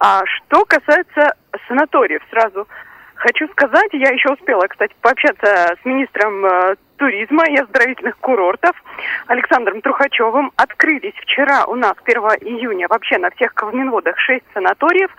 А 0.00 0.22
что 0.24 0.64
касается 0.64 1.34
санаториев, 1.68 2.22
сразу 2.30 2.66
хочу 3.18 3.48
сказать, 3.48 3.90
я 3.92 4.10
еще 4.10 4.32
успела, 4.32 4.66
кстати, 4.66 4.94
пообщаться 5.00 5.76
с 5.80 5.84
министром 5.84 6.44
э, 6.44 6.76
туризма 6.96 7.44
и 7.46 7.56
оздоровительных 7.56 8.18
курортов 8.18 8.72
Александром 9.26 9.80
Трухачевым. 9.80 10.52
Открылись 10.56 11.14
вчера 11.22 11.64
у 11.66 11.74
нас 11.74 11.94
1 12.04 12.20
июня 12.40 12.88
вообще 12.88 13.18
на 13.18 13.30
всех 13.30 13.54
Калминводах 13.54 14.18
6 14.18 14.44
санаториев. 14.54 15.10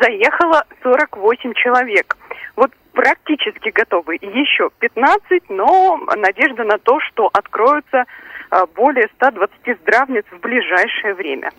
Заехало 0.00 0.64
48 0.82 1.54
человек. 1.54 2.16
Вот 2.56 2.72
практически 2.92 3.70
готовы 3.70 4.16
еще 4.16 4.70
15, 4.78 5.50
но 5.50 5.98
надежда 6.16 6.64
на 6.64 6.78
то, 6.78 7.00
что 7.00 7.28
откроются 7.32 8.04
э, 8.50 8.66
более 8.74 9.08
120 9.16 9.80
здравниц 9.82 10.24
в 10.30 10.40
ближайшее 10.40 11.14
время. 11.14 11.50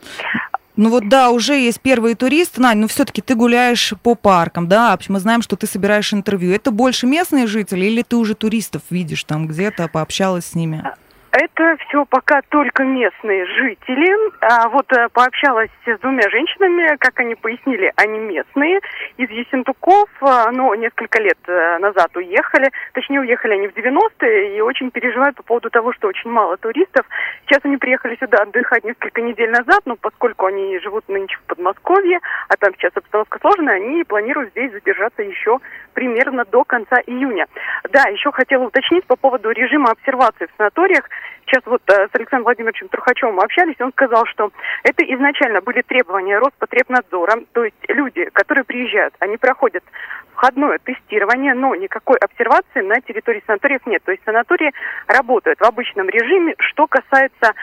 Ну 0.77 0.91
вот 0.91 1.09
да, 1.09 1.31
уже 1.31 1.55
есть 1.55 1.81
первые 1.81 2.15
туристы. 2.15 2.61
Надь, 2.61 2.77
ну 2.77 2.87
все-таки 2.87 3.21
ты 3.21 3.33
гуляешь 3.33 3.93
по 4.03 4.13
паркам, 4.13 4.67
да, 4.67 4.97
мы 5.07 5.19
знаем, 5.19 5.41
что 5.41 5.55
ты 5.55 5.65
собираешь 5.65 6.13
интервью. 6.13 6.53
Это 6.53 6.69
больше 6.71 7.07
местные 7.07 7.47
жители 7.47 7.85
или 7.85 8.03
ты 8.03 8.15
уже 8.15 8.35
туристов 8.35 8.83
видишь 8.91 9.23
там 9.23 9.47
где-то, 9.47 9.87
пообщалась 9.87 10.45
с 10.45 10.55
ними? 10.55 10.83
Это 11.31 11.75
все 11.87 12.05
пока 12.05 12.41
только 12.49 12.83
местные 12.83 13.45
жители. 13.45 14.15
А 14.41 14.69
вот 14.69 14.91
э, 14.93 15.07
пообщалась 15.11 15.69
с 15.85 15.99
двумя 15.99 16.29
женщинами, 16.29 16.95
как 16.97 17.19
они 17.19 17.35
пояснили, 17.35 17.91
они 17.95 18.19
местные 18.19 18.79
из 19.17 19.29
Ессентуков, 19.29 20.09
а, 20.21 20.51
но 20.51 20.73
несколько 20.75 21.21
лет 21.21 21.37
э, 21.47 21.77
назад 21.79 22.15
уехали. 22.15 22.71
Точнее, 22.93 23.19
уехали 23.19 23.53
они 23.53 23.67
в 23.67 23.75
90-е 23.75 24.57
и 24.57 24.61
очень 24.61 24.89
переживают 24.89 25.35
по 25.35 25.43
поводу 25.43 25.69
того, 25.69 25.91
что 25.93 26.07
очень 26.07 26.29
мало 26.29 26.57
туристов. 26.57 27.05
Сейчас 27.45 27.59
они 27.63 27.77
приехали 27.77 28.15
сюда 28.19 28.43
отдыхать 28.43 28.83
несколько 28.83 29.21
недель 29.21 29.51
назад, 29.51 29.81
но 29.85 29.95
поскольку 29.95 30.45
они 30.45 30.79
живут 30.79 31.07
нынче 31.09 31.37
в 31.37 31.47
Подмосковье, 31.47 32.19
а 32.47 32.55
там 32.57 32.73
сейчас 32.75 32.91
обстановка 32.95 33.39
сложная, 33.39 33.75
они 33.75 34.03
планируют 34.03 34.51
здесь 34.51 34.71
задержаться 34.71 35.23
еще 35.23 35.59
примерно 35.97 36.45
до 36.45 36.63
конца 36.63 36.97
июня. 37.07 37.47
Да, 37.89 38.03
еще 38.03 38.31
хотела 38.31 38.65
уточнить 38.65 39.03
по 39.07 39.15
поводу 39.15 39.49
режима 39.49 39.89
обсервации 39.89 40.45
в 40.45 40.55
санаториях. 40.55 41.09
Сейчас 41.47 41.63
вот 41.65 41.81
э, 41.87 42.07
с 42.07 42.13
Александром 42.13 42.43
Владимировичем 42.43 42.87
Трухачевым 42.89 43.39
общались, 43.39 43.77
он 43.79 43.91
сказал, 43.93 44.27
что 44.27 44.51
это 44.83 45.03
изначально 45.03 45.59
были 45.61 45.81
требования 45.81 46.37
Роспотребнадзора, 46.37 47.41
то 47.51 47.63
есть 47.63 47.77
люди, 47.87 48.29
которые 48.31 48.63
приезжают, 48.63 49.15
они 49.17 49.37
проходят 49.37 49.83
входное 50.33 50.77
тестирование, 50.77 51.55
но 51.55 51.73
никакой 51.73 52.19
обсервации 52.19 52.81
на 52.81 53.01
территории 53.01 53.41
санаториев 53.47 53.83
нет. 53.87 54.03
То 54.03 54.11
есть 54.11 54.23
санатории 54.23 54.71
работают 55.07 55.59
в 55.59 55.63
обычном 55.63 56.09
режиме. 56.09 56.53
Что 56.59 56.85
касается 56.85 57.55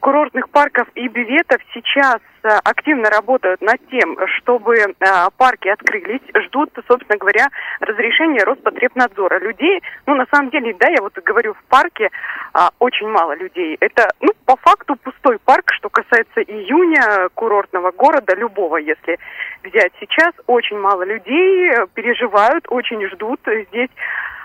курортных 0.00 0.48
парков 0.50 0.88
и 0.94 1.06
биветов 1.08 1.60
сейчас 1.72 2.20
э, 2.42 2.48
активно 2.64 3.10
работают 3.10 3.60
над 3.60 3.78
тем, 3.90 4.16
чтобы 4.38 4.74
э, 4.76 4.94
парки 5.36 5.68
открылись, 5.68 6.22
ждут, 6.46 6.70
собственно 6.88 7.18
говоря, 7.18 7.48
разрешения 7.80 8.42
Роспотребнадзора. 8.42 9.38
Людей, 9.38 9.82
ну, 10.06 10.14
на 10.14 10.26
самом 10.32 10.50
деле, 10.50 10.74
да, 10.78 10.88
я 10.88 11.00
вот 11.00 11.14
говорю, 11.24 11.54
в 11.54 11.62
парке 11.68 12.10
а, 12.52 12.70
очень 12.78 13.08
мало 13.08 13.36
людей. 13.36 13.76
Это, 13.80 14.10
ну, 14.20 14.30
по 14.46 14.56
факту 14.56 14.96
пустой 14.96 15.38
парк, 15.38 15.70
что 15.72 15.88
касается 15.88 16.40
июня 16.40 17.28
курортного 17.34 17.92
города, 17.92 18.34
любого, 18.34 18.78
если 18.78 19.18
взять 19.62 19.92
сейчас, 20.00 20.32
очень 20.46 20.78
мало 20.78 21.02
людей, 21.02 21.70
э, 21.70 21.86
переживают, 21.94 22.64
очень 22.68 23.06
ждут. 23.08 23.40
Здесь 23.68 23.90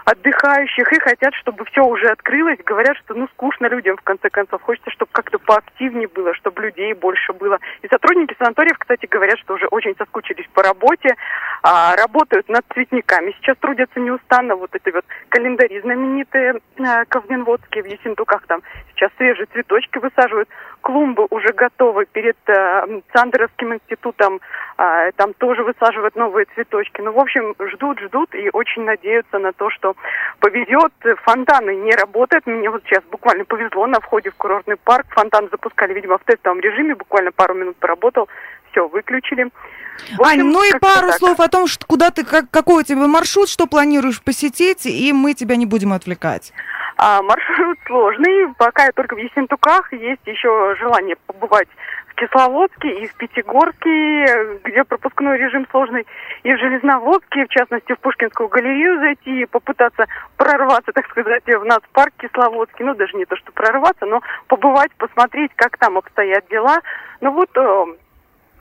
отдыхающих 0.06 0.94
и 0.94 1.00
хотят, 1.00 1.34
чтобы 1.36 1.66
все 1.66 1.84
уже 1.84 2.08
открылось. 2.08 2.60
Говорят, 2.64 2.96
что 2.98 3.16
ну 3.16 3.28
скучно 3.34 3.68
людям 3.68 3.98
в 3.98 4.02
конце 4.02 4.30
концов. 4.30 4.62
Хочется, 4.62 4.92
чтобы 4.92 5.10
как-то 5.12 5.40
поактивнее 5.40 6.08
было, 6.08 6.34
чтобы 6.36 6.62
людей 6.62 6.94
больше 6.94 7.34
было. 7.34 7.60
И 7.82 7.88
сотрудники 7.88 8.36
санаториев, 8.38 8.78
кстати, 8.78 9.08
говорят, 9.08 9.40
что 9.40 9.56
уже 9.56 9.66
очень 9.68 9.96
соскучились 9.98 10.48
по 10.54 10.62
работе, 10.62 11.16
а, 11.64 11.96
работают 11.96 12.48
над 12.50 12.64
цветниками. 12.72 13.36
Сейчас 13.38 13.58
трудятся 13.58 14.00
неустанно 14.00 14.56
вот 14.56 14.76
эти 14.76 14.94
вот 14.94 15.06
календари 15.30 15.82
знаменитые 15.82 16.62
э, 16.78 17.06
Ковненводские 17.06 17.84
в 17.84 17.88
Ессентуках. 17.88 18.46
Там 18.46 18.62
сейчас 18.96 19.12
свежие 19.18 19.48
цветочки 19.48 19.98
высаживают. 19.98 20.48
Клумбы 20.86 21.26
уже 21.32 21.52
готовы 21.52 22.06
перед 22.06 22.38
э, 22.46 23.02
Сандеровским 23.12 23.74
институтом. 23.74 24.40
Э, 24.78 25.10
там 25.16 25.34
тоже 25.34 25.64
высаживают 25.64 26.16
новые 26.16 26.46
цветочки. 26.54 27.02
Ну, 27.02 27.12
в 27.12 27.18
общем, 27.18 27.56
ждут, 27.72 28.00
ждут 28.02 28.36
и 28.36 28.52
очень 28.54 28.84
надеются 28.84 29.40
на 29.40 29.52
то, 29.52 29.72
что 29.72 29.96
повезет. 30.40 30.94
Фонтаны 31.24 31.76
не 31.76 31.92
работают. 31.96 32.46
Мне 32.46 32.70
вот 32.70 32.84
сейчас 32.86 33.04
буквально 33.06 33.46
повезло 33.46 33.88
на 33.88 34.00
входе 34.00 34.30
в 34.30 34.36
курортный 34.36 34.78
парк. 34.78 35.08
Фонтан 35.10 35.50
запускали, 35.50 35.92
видимо, 35.96 36.20
в 36.20 36.24
тестовом 36.24 36.60
режиме. 36.60 36.94
Буквально 36.94 37.32
пару 37.32 37.56
минут 37.56 37.78
поработал. 37.78 38.30
Все, 38.76 38.90
выключили. 38.90 39.46
В 40.18 40.22
общем, 40.22 40.26
Ань, 40.26 40.44
ну 40.44 40.62
и 40.64 40.78
пару 40.78 41.08
так. 41.08 41.18
слов 41.18 41.40
о 41.40 41.48
том, 41.48 41.68
что, 41.68 41.86
куда 41.86 42.12
ты, 42.12 42.26
как, 42.26 42.50
какой 42.52 42.82
у 42.82 42.84
тебя 42.84 43.08
маршрут, 43.08 43.48
что 43.48 43.68
планируешь 43.68 44.22
посетить, 44.22 44.86
и 44.86 45.14
мы 45.14 45.34
тебя 45.34 45.56
не 45.56 45.66
будем 45.66 45.94
отвлекать. 45.94 46.52
А, 46.98 47.22
маршрут 47.22 47.78
сложный. 47.86 48.54
Пока 48.58 48.86
я 48.86 48.92
только 48.92 49.16
в 49.16 49.18
Ессентуках. 49.18 49.94
Есть 49.94 50.22
еще 50.26 50.76
желание 50.78 51.16
побывать 51.26 51.70
в 52.10 52.16
Кисловодске 52.16 52.90
и 52.90 53.08
в 53.08 53.16
Пятигорске, 53.16 54.60
где 54.66 54.84
пропускной 54.84 55.38
режим 55.38 55.66
сложный, 55.72 56.06
и 56.44 56.54
в 56.54 56.58
Железноводске, 56.58 57.46
в 57.46 57.50
частности, 57.50 57.94
в 57.94 58.00
Пушкинскую 58.00 58.50
галерею 58.50 59.00
зайти 59.00 59.42
и 59.42 59.46
попытаться 59.46 60.06
прорваться, 60.36 60.92
так 60.94 61.10
сказать, 61.10 61.44
в 61.46 61.64
нацпарк 61.64 62.14
Кисловодский. 62.18 62.84
Ну, 62.84 62.96
даже 62.96 63.16
не 63.16 63.26
то, 63.26 63.38
что 63.38 63.54
прорваться, 63.54 64.06
но 64.06 64.22
побывать, 64.48 64.92
посмотреть, 64.98 65.52
как 65.56 65.78
там 65.78 65.98
обстоят 65.98 66.46
дела. 66.50 66.80
Ну 67.22 67.32
вот, 67.32 67.50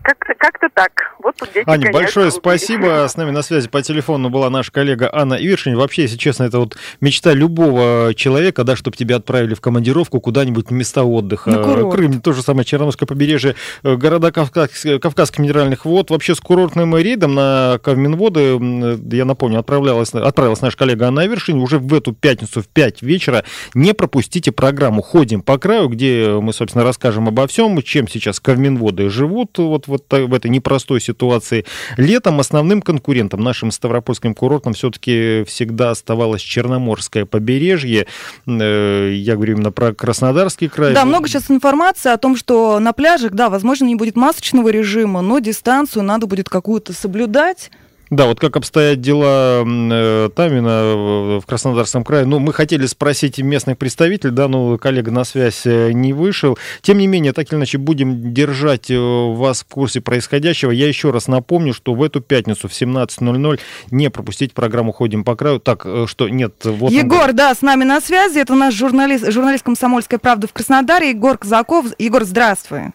э, 0.05 0.13
как-то 0.15 0.35
как 0.39 0.55
так. 0.75 0.93
Вот 1.23 1.37
тут 1.37 1.51
дети 1.55 1.69
Аня, 1.69 1.91
большое 1.93 2.27
голубей. 2.27 2.39
спасибо. 2.39 3.07
С 3.09 3.17
нами 3.17 3.31
на 3.31 3.43
связи 3.43 3.69
по 3.69 3.81
телефону 3.83 4.29
была 4.29 4.51
наша 4.51 4.73
коллега 4.73 5.09
Анна 5.13 5.35
Ивишин. 5.35 5.77
Вообще, 5.77 6.03
если 6.03 6.17
честно, 6.17 6.45
это 6.45 6.59
вот 6.59 6.77
мечта 7.01 7.33
любого 7.33 8.13
человека, 8.15 8.65
да, 8.65 8.77
чтобы 8.77 8.97
тебя 8.97 9.17
отправили 9.17 9.55
в 9.55 9.61
командировку 9.61 10.21
куда-нибудь 10.21 10.69
в 10.69 10.73
места 10.73 11.05
отдыха. 11.05 11.51
На 11.51 11.63
курорт. 11.63 11.95
Крым, 11.95 12.21
то 12.21 12.33
же 12.33 12.43
самое 12.43 12.65
Черноморское 12.65 13.07
побережье, 13.07 13.55
э, 13.83 13.97
города 13.97 14.33
Кавказ, 14.33 14.85
Кавказских 15.01 15.39
минеральных 15.39 15.85
вод. 15.85 16.11
Вообще 16.11 16.35
с 16.35 16.41
курортным 16.41 16.97
рейдом 16.97 17.35
на 17.35 17.79
Кавминводы, 17.83 18.41
м, 18.57 19.09
я 19.11 19.25
напомню, 19.25 19.61
отправлялась, 19.61 20.13
отправилась 20.15 20.61
наша 20.61 20.77
коллега 20.77 21.09
Анна 21.09 21.27
Ивишин. 21.27 21.59
Уже 21.59 21.79
в 21.79 21.95
эту 21.95 22.13
пятницу 22.13 22.63
в 22.63 22.69
5 22.69 23.03
вечера 23.03 23.45
не 23.75 23.93
пропустите 23.95 24.53
программу 24.53 25.03
«Ходим 25.03 25.43
по 25.43 25.59
краю», 25.59 25.89
где 25.89 26.29
мы, 26.41 26.53
собственно, 26.53 26.85
расскажем 26.85 27.29
обо 27.29 27.47
всем, 27.47 27.81
чем 27.83 28.09
сейчас 28.09 28.41
Кавминводы 28.41 29.09
живут 29.11 29.59
вот, 29.59 29.87
вот 29.95 30.13
в 30.13 30.35
этой 30.35 30.51
непростой 30.51 31.01
ситуации. 31.01 31.65
Летом 31.97 32.41
основным 32.41 32.83
конкурентом 32.83 33.41
нашим 33.41 33.71
ставропольским 33.71 34.35
курортом 34.35 34.73
все-таки 34.75 35.45
всегда 35.47 35.91
оставалось 35.91 36.43
Черноморское 36.43 37.25
побережье. 37.25 38.07
Э, 38.47 39.13
Я 39.15 39.35
говорю 39.37 39.55
именно 39.55 39.73
про 39.73 39.95
Краснодарский 39.95 40.69
край. 40.69 40.95
Да, 40.95 41.05
много 41.05 41.29
сейчас 41.29 41.51
информации 41.51 42.11
о 42.13 42.17
том, 42.17 42.37
что 42.37 42.79
на 42.81 42.93
пляжах, 42.93 43.33
да, 43.33 43.49
возможно, 43.49 43.85
не 43.85 43.95
будет 43.95 44.17
масочного 44.17 44.69
режима, 44.69 45.21
но 45.21 45.39
дистанцию 45.39 46.03
надо 46.03 46.27
будет 46.27 46.49
какую-то 46.49 46.93
соблюдать. 46.93 47.71
Да, 48.11 48.27
вот 48.27 48.39
как 48.39 48.57
обстоят 48.57 49.01
дела 49.01 49.65
э, 49.65 50.29
там, 50.35 50.51
именно 50.51 51.41
в 51.41 51.47
Краснодарском 51.47 52.05
крае. 52.05 52.27
Ну, 52.27 52.39
мы 52.39 52.53
хотели 52.53 52.87
спросить 52.87 53.39
местных 53.39 53.79
представителей, 53.79 54.33
да, 54.33 54.47
но 54.47 54.77
коллега 54.79 55.11
на 55.11 55.25
связь 55.25 55.63
э, 55.65 55.93
не 55.93 56.13
вышел. 56.13 56.59
Тем 56.83 56.99
не 56.99 57.07
менее, 57.07 57.33
так 57.33 57.51
или 57.51 57.59
иначе, 57.59 57.79
будем 57.79 58.35
держать 58.35 58.91
э, 58.91 58.99
вас 58.99 59.63
в 59.63 59.73
курсе 59.73 60.01
происходящего. 60.01 60.71
Я 60.71 60.87
еще 60.87 61.11
раз 61.11 61.29
напомню, 61.29 61.73
что 61.73 61.95
в 61.95 62.03
эту 62.03 62.21
пятницу 62.21 62.69
в 62.69 62.73
17.00 62.73 63.61
не 63.91 64.11
пропустить 64.11 64.53
программу 64.53 64.93
«Ходим 64.93 65.25
по 65.25 65.35
краю». 65.35 65.59
Так, 65.59 65.83
э, 65.87 66.05
что 66.07 66.29
нет, 66.29 66.55
вот... 66.65 66.93
он 66.93 66.99
Егор, 66.99 67.33
да, 67.33 67.55
с 67.55 67.63
нами 67.63 67.85
на 67.85 68.01
связи. 68.01 68.39
Это 68.39 68.55
наш 68.55 68.75
журналист, 68.75 69.31
журналист 69.31 69.65
«Комсомольской 69.65 70.19
правды» 70.19 70.47
в 70.47 70.53
Краснодаре, 70.53 71.11
Егор 71.11 71.39
Казаков. 71.39 71.87
Егор, 71.99 72.25
здравствуй. 72.25 72.93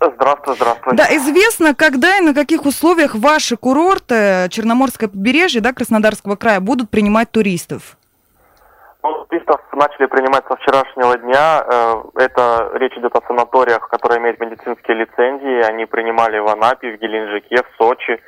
Здравствуй, 0.00 0.54
здравствуй. 0.56 0.96
Да, 0.96 1.04
известно, 1.16 1.74
когда 1.74 2.18
и 2.18 2.20
на 2.20 2.34
каких 2.34 2.66
условиях 2.66 3.14
ваши 3.14 3.56
курорты, 3.56 4.48
Черноморское 4.50 5.08
побережье, 5.08 5.60
да, 5.60 5.72
Краснодарского 5.72 6.36
края, 6.36 6.60
будут 6.60 6.90
принимать 6.90 7.30
туристов? 7.30 7.96
Ну, 9.02 9.24
туристов 9.26 9.60
начали 9.72 10.06
принимать 10.06 10.44
со 10.48 10.56
вчерашнего 10.56 11.16
дня. 11.18 11.64
Э, 11.66 12.02
Это 12.16 12.70
речь 12.74 12.96
идет 12.96 13.14
о 13.16 13.26
санаториях, 13.26 13.88
которые 13.88 14.18
имеют 14.20 14.40
медицинские 14.40 14.96
лицензии. 14.96 15.62
Они 15.70 15.86
принимали 15.86 16.38
в 16.38 16.48
Анапе, 16.48 16.96
в 16.96 17.00
Геленджике, 17.00 17.62
в 17.62 17.76
Сочи, 17.82 18.20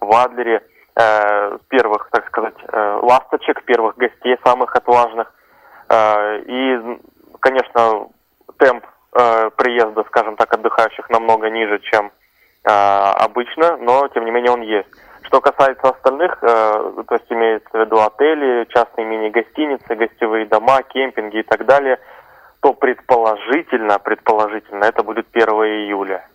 в 0.00 0.14
Адлере 0.14 0.62
э, 0.96 1.58
первых, 1.68 2.08
так 2.12 2.26
сказать, 2.28 2.54
э, 2.72 2.98
ласточек, 3.02 3.64
первых 3.64 3.96
гостей, 3.96 4.36
самых 4.44 4.74
отважных. 4.74 5.32
И, 5.92 6.98
конечно, 7.40 8.06
темп 8.58 8.86
э, 9.12 9.50
приезда, 9.56 10.04
скажем 10.04 10.36
так, 10.36 10.52
отдыхающих 10.52 11.08
намного 11.10 11.50
ниже, 11.50 11.80
чем 11.80 12.12
э, 12.64 12.70
обычно, 12.70 13.76
но 13.76 14.08
тем 14.08 14.24
не 14.24 14.30
менее 14.30 14.52
он 14.52 14.62
есть. 14.62 14.88
Что 15.22 15.40
касается 15.40 15.90
остальных, 15.90 16.38
э, 16.42 16.46
то 17.06 17.14
есть 17.14 17.26
имеется 17.30 17.70
в 17.72 17.80
виду 17.80 18.00
отели, 18.00 18.66
частные 18.70 19.06
мини-гостиницы, 19.06 19.94
гостевые 19.94 20.46
дома, 20.46 20.82
кемпинги 20.82 21.38
и 21.38 21.42
так 21.42 21.66
далее, 21.66 21.98
то 22.60 22.74
предположительно, 22.74 23.98
предположительно, 23.98 24.84
это 24.84 25.02
будет 25.02 25.26
1 25.32 25.48
июля. 25.48 26.26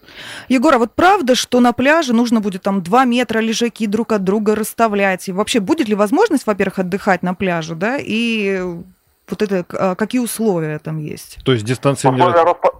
Егор, 0.48 0.74
а 0.74 0.78
вот 0.80 0.94
правда, 0.96 1.36
что 1.36 1.60
на 1.60 1.72
пляже 1.72 2.14
нужно 2.14 2.42
будет 2.42 2.64
там 2.64 2.82
2 2.82 3.06
метра 3.06 3.40
лежаки 3.40 3.86
друг 3.86 4.12
от 4.12 4.24
друга 4.24 4.56
расставлять? 4.56 5.28
И 5.28 5.32
вообще 5.32 5.60
будет 5.60 5.88
ли 5.88 5.94
возможность, 5.94 6.48
во-первых, 6.48 6.80
отдыхать 6.80 7.22
на 7.22 7.36
пляже, 7.36 7.76
да? 7.76 7.98
И 8.00 8.60
вот 9.30 9.42
это, 9.42 9.66
а, 9.78 9.96
какие 9.96 10.22
условия 10.22 10.80
там 10.80 10.98
есть? 10.98 11.44
То 11.46 11.52
есть 11.52 11.66
дистанция... 11.66 12.12
Условия, 12.12 12.44
Роспо- 12.44 12.76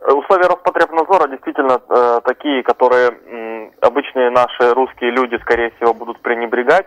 э, 0.00 0.12
условия 0.12 0.46
Роспотребнадзора 0.48 1.28
действительно 1.28 1.80
э, 1.88 2.20
такие, 2.24 2.62
которые 2.62 3.10
м, 3.10 3.72
обычные 3.80 4.30
наши 4.30 4.72
русские 4.74 5.10
люди, 5.10 5.36
скорее 5.42 5.70
всего, 5.76 5.92
будут 5.94 6.20
пренебрегать. 6.20 6.86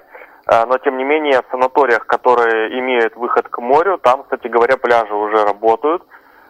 Э, 0.51 0.65
но, 0.65 0.77
тем 0.79 0.97
не 0.97 1.03
менее, 1.03 1.41
в 1.41 1.51
санаториях, 1.51 2.05
которые 2.07 2.79
имеют 2.79 3.15
выход 3.15 3.47
к 3.47 3.59
морю, 3.59 3.97
там, 3.97 4.23
кстати 4.23 4.47
говоря, 4.47 4.77
пляжи 4.77 5.13
уже 5.13 5.43
работают. 5.45 6.03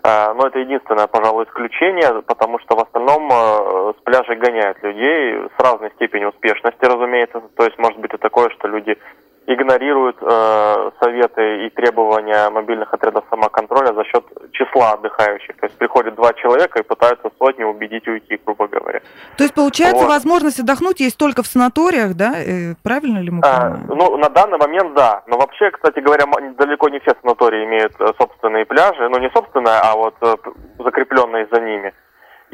Э, 0.05 0.33
но 0.33 0.47
это 0.47 0.59
единственное, 0.59 1.07
пожалуй, 1.07 1.45
исключение, 1.45 2.21
потому 2.23 2.59
что 2.59 2.75
в 2.75 2.79
остальном 2.79 3.29
э, 3.31 3.93
с 3.97 4.03
пляжей 4.03 4.35
гоняют 4.37 4.81
людей 4.83 5.47
с 5.57 5.61
разной 5.61 5.91
степенью 5.95 6.29
успешности, 6.29 6.83
разумеется. 6.85 7.41
То 7.55 7.65
есть, 7.65 7.77
может 7.77 7.99
быть 7.99 8.13
и 8.13 8.17
такое, 8.17 8.49
что 8.49 8.67
люди 8.67 8.97
игнорируют 9.45 10.17
э, 10.21 10.91
советы 11.01 11.65
и 11.65 11.69
требования 11.69 12.49
мобильных 12.49 12.93
отрядов 12.93 13.25
самоконтроля 13.29 13.93
за 13.93 14.03
счет 14.05 14.23
числа 14.51 14.93
отдыхающих. 14.93 15.55
То 15.57 15.65
есть 15.65 15.77
приходят 15.77 16.15
два 16.15 16.33
человека 16.33 16.79
и 16.79 16.83
пытаются 16.83 17.29
сотню 17.39 17.67
убедить 17.67 18.07
уйти, 18.07 18.39
грубо 18.45 18.67
говоря. 18.67 19.01
То 19.37 19.43
есть, 19.43 19.53
получается, 19.53 20.03
Вот. 20.05 20.09
возможность 20.09 20.59
отдохнуть 20.59 20.99
есть 20.99 21.17
только 21.17 21.43
в 21.43 21.47
санаториях, 21.47 22.13
да? 22.15 22.33
Э, 22.37 22.75
Правильно 22.83 23.19
ли 23.19 23.31
мы 23.31 23.41
А, 23.43 23.71
понимаем? 23.71 23.85
ну, 23.89 24.17
на 24.17 24.29
данный 24.29 24.57
момент 24.57 24.93
да. 24.93 25.23
Но 25.27 25.37
вообще, 25.37 25.71
кстати 25.71 25.99
говоря, 25.99 26.25
далеко 26.57 26.89
не 26.89 26.99
все 26.99 27.13
санатории 27.21 27.65
имеют 27.65 27.93
э, 27.99 28.05
собственные 28.17 28.65
пляжи. 28.65 29.09
Ну, 29.09 29.19
не 29.19 29.29
собственные, 29.31 29.79
а 29.81 29.95
вот 29.95 30.15
э, 30.21 30.35
закрепленные 30.79 31.47
за 31.51 31.59
ними. 31.61 31.93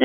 И 0.00 0.04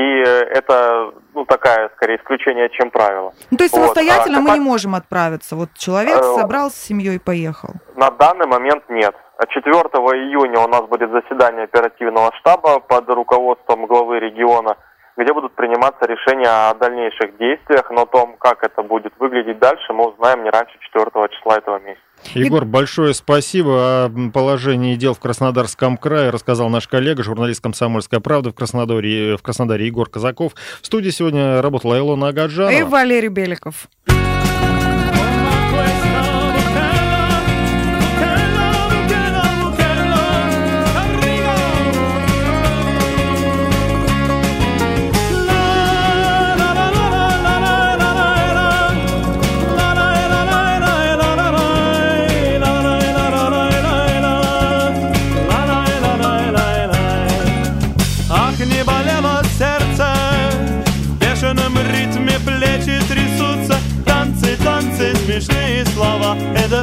это, 0.58 1.10
ну, 1.34 1.46
такая, 1.46 1.88
скорее, 1.96 2.16
исключение, 2.18 2.68
чем 2.68 2.90
правило. 2.90 3.32
Ну, 3.50 3.56
то 3.56 3.64
есть 3.64 3.74
Вот. 3.74 3.80
самостоятельно 3.96 4.38
А 4.38 4.40
мы 4.42 4.46
как- 4.50 4.58
не 4.58 4.64
можем 4.64 4.94
отправиться. 4.94 5.56
Вот 5.56 5.70
человек 5.74 6.18
Э, 6.18 6.34
собрался 6.38 6.76
с 6.76 6.84
семьей 6.88 7.16
и 7.16 7.18
поехал. 7.18 7.70
На 7.96 8.10
данный 8.10 8.46
момент 8.46 8.84
нет. 8.90 9.14
4 9.48 10.12
июня 10.12 10.60
у 10.60 10.68
нас 10.68 10.82
будет 10.82 11.10
заседание 11.10 11.64
оперативного 11.64 12.30
штаба 12.40 12.80
под 12.80 13.08
руководством 13.08 13.86
главы 13.86 14.20
региона, 14.20 14.76
где 15.16 15.32
будут 15.32 15.54
приниматься 15.54 16.04
решения 16.06 16.48
о 16.70 16.74
дальнейших 16.74 17.38
действиях, 17.38 17.90
но 17.90 18.02
о 18.02 18.06
том, 18.06 18.36
как 18.38 18.62
это 18.64 18.82
будет 18.82 19.14
выглядеть 19.18 19.58
дальше, 19.58 19.94
мы 19.94 20.08
узнаем 20.08 20.44
не 20.44 20.50
раньше 20.50 20.76
4 20.80 21.28
числа 21.28 21.56
этого 21.56 21.78
месяца. 21.78 22.02
Егор, 22.34 22.64
большое 22.64 23.14
спасибо. 23.14 24.06
О 24.06 24.30
положении 24.32 24.96
дел 24.96 25.14
в 25.14 25.20
Краснодарском 25.20 25.96
крае 25.96 26.30
рассказал 26.30 26.68
наш 26.68 26.88
коллега, 26.88 27.22
журналист 27.22 27.62
«Комсомольской 27.62 28.20
правды» 28.20 28.50
в 28.50 28.54
Краснодаре, 28.54 29.36
в 29.36 29.42
Краснодаре 29.42 29.86
Егор 29.86 30.08
Казаков. 30.08 30.54
В 30.82 30.86
студии 30.86 31.10
сегодня 31.10 31.62
работала 31.62 31.96
Илона 31.96 32.28
Агаджанова. 32.28 32.78
И 32.78 32.82
Валерий 32.82 33.28
Беликов. 33.28 33.88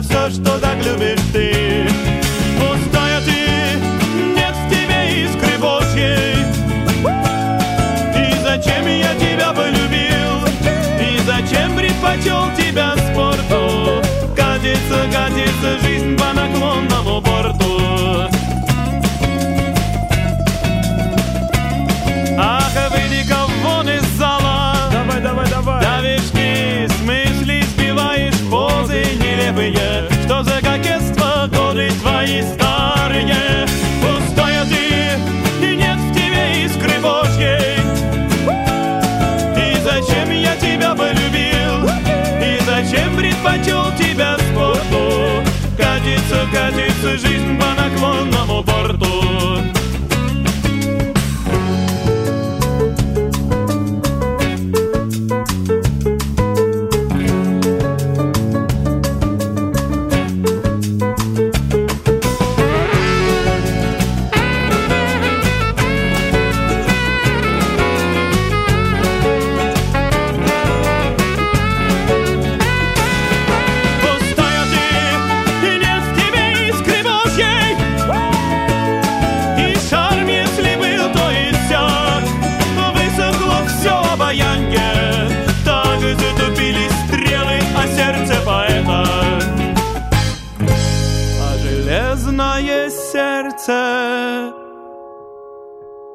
Все, 0.04 0.30
что 0.30 0.60
так 0.60 0.78
любишь 0.86 1.20
ты. 1.32 1.88
Пустая 2.60 3.22
ты, 3.22 3.78
нет 4.36 4.56
в 4.56 4.70
тебе 4.70 5.24
искры 5.24 5.58
Божьей, 5.60 6.46
и 8.16 8.44
зачем 8.44 8.88
я 8.88 9.14
тебя 9.16 9.54
полюбил, 9.54 10.48
и 11.00 11.18
зачем 11.26 11.76
предпочел 11.76 12.50
тебя 12.58 12.96
спорту, 12.98 14.02
катится, 14.36 15.06
катится 15.12 15.80
жизнь 15.84 16.18
по 16.18 16.34
наклонному 16.34 17.22
борту. 17.22 17.63
Твои 32.24 32.42
старые 32.42 33.68
Пустая 34.02 34.66
ты, 34.66 35.66
и 35.66 35.76
нет 35.76 35.98
в 35.98 36.14
тебе 36.14 36.66
искры 36.66 37.00
Божьей. 37.02 37.80
И 39.58 39.78
зачем 39.84 40.32
я 40.32 40.56
тебя 40.56 40.96
полюбил? 40.96 41.90
И 42.42 42.60
зачем 42.66 43.16
предпочел 43.16 43.92
тебя 43.98 44.38
спорту 44.38 45.44
Катится, 45.78 46.46
катится 46.52 47.18
жизнь 47.18 47.60
по 47.60 47.82
наклонному 47.82 48.64
борту 48.64 49.33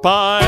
Bye. 0.01 0.48